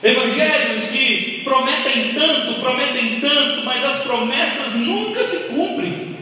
[0.03, 6.15] Evangelhos que prometem tanto, prometem tanto, mas as promessas nunca se cumprem.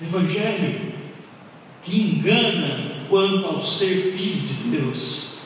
[0.00, 0.92] Evangelho
[1.82, 5.38] que engana quanto ao ser filho de Deus.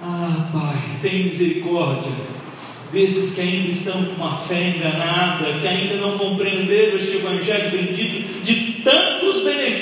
[0.00, 2.12] Ah, Pai, tem misericórdia
[2.92, 8.42] desses que ainda estão com uma fé enganada, que ainda não compreenderam este Evangelho bendito
[8.42, 9.77] de tantos benefícios,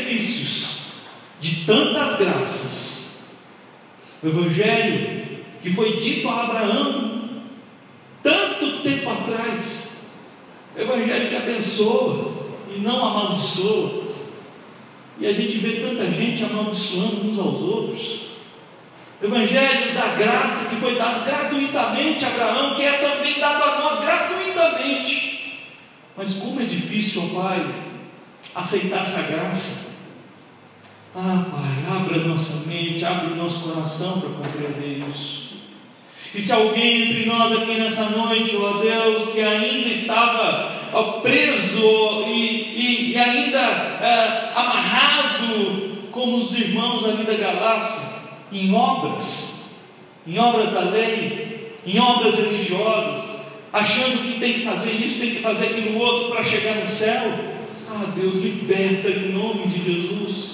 [1.46, 3.24] de tantas graças.
[4.22, 5.26] O Evangelho
[5.62, 7.28] que foi dito a Abraão
[8.22, 9.90] tanto tempo atrás.
[10.76, 12.32] O Evangelho que abençoa
[12.74, 14.04] e não amaldiçoa.
[15.18, 18.26] E a gente vê tanta gente amaldiçoando uns aos outros.
[19.22, 23.78] O Evangelho da graça que foi dado gratuitamente a Abraão, que é também dado a
[23.78, 25.62] nós gratuitamente.
[26.16, 27.74] Mas como é difícil, ó Pai,
[28.54, 29.85] aceitar essa graça.
[31.18, 35.46] Ah, Pai, abra nossa mente, abre o nosso coração para compreender isso.
[36.34, 42.22] E se alguém entre nós aqui nessa noite, ó Deus, que ainda estava ó, preso
[42.26, 48.18] e, e, e ainda é, amarrado, como os irmãos ali da Galácia,
[48.52, 49.70] em obras,
[50.26, 53.40] em obras da lei, em obras religiosas,
[53.72, 57.32] achando que tem que fazer isso, tem que fazer aquilo outro para chegar no céu.
[57.90, 60.45] Ah, Deus, liberta em nome de Jesus.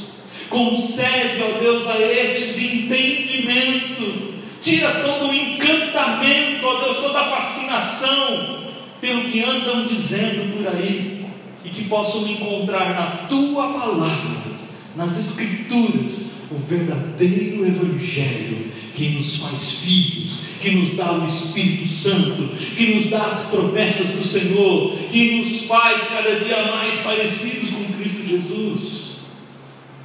[0.52, 4.32] Concede, ó Deus, a estes entendimento
[4.62, 8.60] Tira todo o encantamento, ó Deus, toda a fascinação
[9.00, 11.26] pelo que andam dizendo por aí
[11.64, 14.52] e que possam encontrar na tua palavra,
[14.94, 22.50] nas Escrituras, o verdadeiro Evangelho que nos faz filhos, que nos dá o Espírito Santo,
[22.76, 27.84] que nos dá as promessas do Senhor, que nos faz cada dia mais parecidos com
[27.94, 29.01] Cristo Jesus.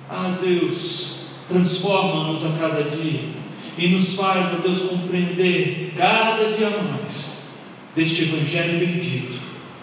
[0.10, 1.18] Ah, Deus,
[1.50, 3.30] transforma-nos a cada dia
[3.78, 7.48] e nos faz, ó Deus, compreender cada dia mais
[7.96, 9.40] deste Evangelho bendito,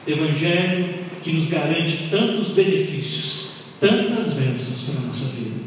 [0.07, 3.49] Evangelho que nos garante tantos benefícios,
[3.81, 5.61] tantas bênçãos para a nossa vida,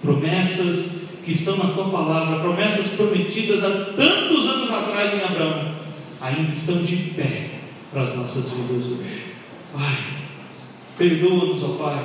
[0.00, 5.72] promessas que estão na tua palavra, promessas prometidas há tantos anos atrás em Abraão,
[6.20, 7.50] ainda estão de pé
[7.92, 9.24] para as nossas vidas hoje.
[9.72, 9.98] Pai,
[10.96, 12.04] perdoa-nos, ó Pai,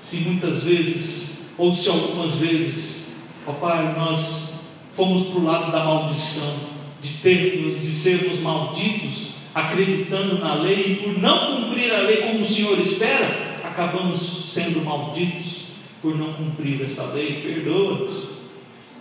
[0.00, 3.08] se muitas vezes, ou se algumas vezes,
[3.46, 4.54] ó Pai, nós
[4.94, 6.54] fomos para o lado da maldição,
[7.02, 12.40] de, ter, de sermos malditos, acreditando na lei, e por não cumprir a lei como
[12.40, 15.64] o Senhor espera, acabamos sendo malditos
[16.00, 17.42] por não cumprir essa lei.
[17.42, 18.28] Perdoa-nos,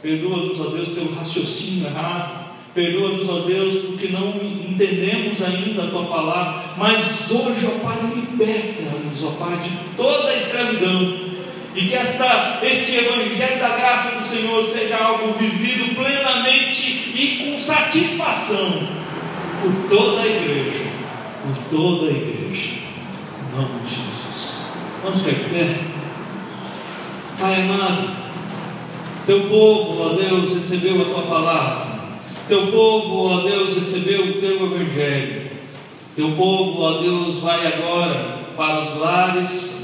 [0.02, 2.50] perdoa-nos, ó Deus, pelo raciocínio errado.
[2.74, 9.24] Perdoa-nos, ó Deus, porque não entendemos ainda a tua palavra, mas hoje, ó Pai, liberta-nos,
[9.24, 11.29] ó Pai, de toda a escravidão
[11.76, 17.62] e que esta, este Evangelho da graça do Senhor seja algo vivido plenamente e com
[17.62, 18.88] satisfação
[19.62, 20.86] por toda a igreja,
[21.44, 24.64] por toda a igreja, em nome de Jesus.
[25.04, 25.80] Vamos ficar de pé?
[27.40, 28.10] Pai amado,
[29.26, 31.88] teu povo, ó Deus, recebeu a tua palavra,
[32.48, 35.44] teu povo, ó Deus, recebeu o teu Evangelho,
[36.16, 39.79] teu povo, ó Deus, vai agora para os lares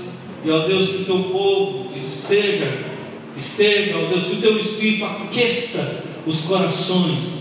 [0.46, 2.86] e ó Deus, que o teu povo seja,
[3.36, 7.36] esteja, ó Deus, que o teu Espírito aqueça os corações.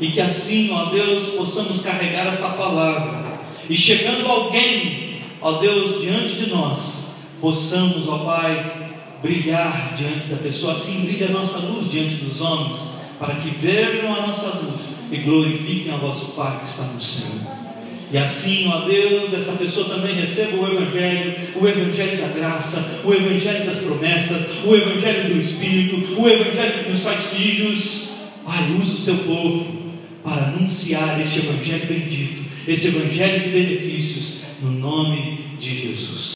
[0.00, 3.38] E que assim, ó Deus, possamos carregar esta palavra.
[3.70, 8.90] E chegando alguém, ó Deus, diante de nós, possamos, ó Pai,
[9.22, 10.72] brilhar diante da pessoa.
[10.72, 12.76] Assim brilha a nossa luz diante dos homens,
[13.20, 14.80] para que vejam a nossa luz
[15.10, 17.57] e glorifiquem a vosso Pai que está no céu.
[18.10, 23.12] E assim, ó Deus, essa pessoa também receba o Evangelho, o Evangelho da graça, o
[23.12, 28.08] Evangelho das promessas, o Evangelho do Espírito, o Evangelho que nos faz filhos.
[28.44, 29.66] Pai, usa o seu povo
[30.24, 36.18] para anunciar este Evangelho bendito, esse Evangelho de benefícios, no nome de Jesus.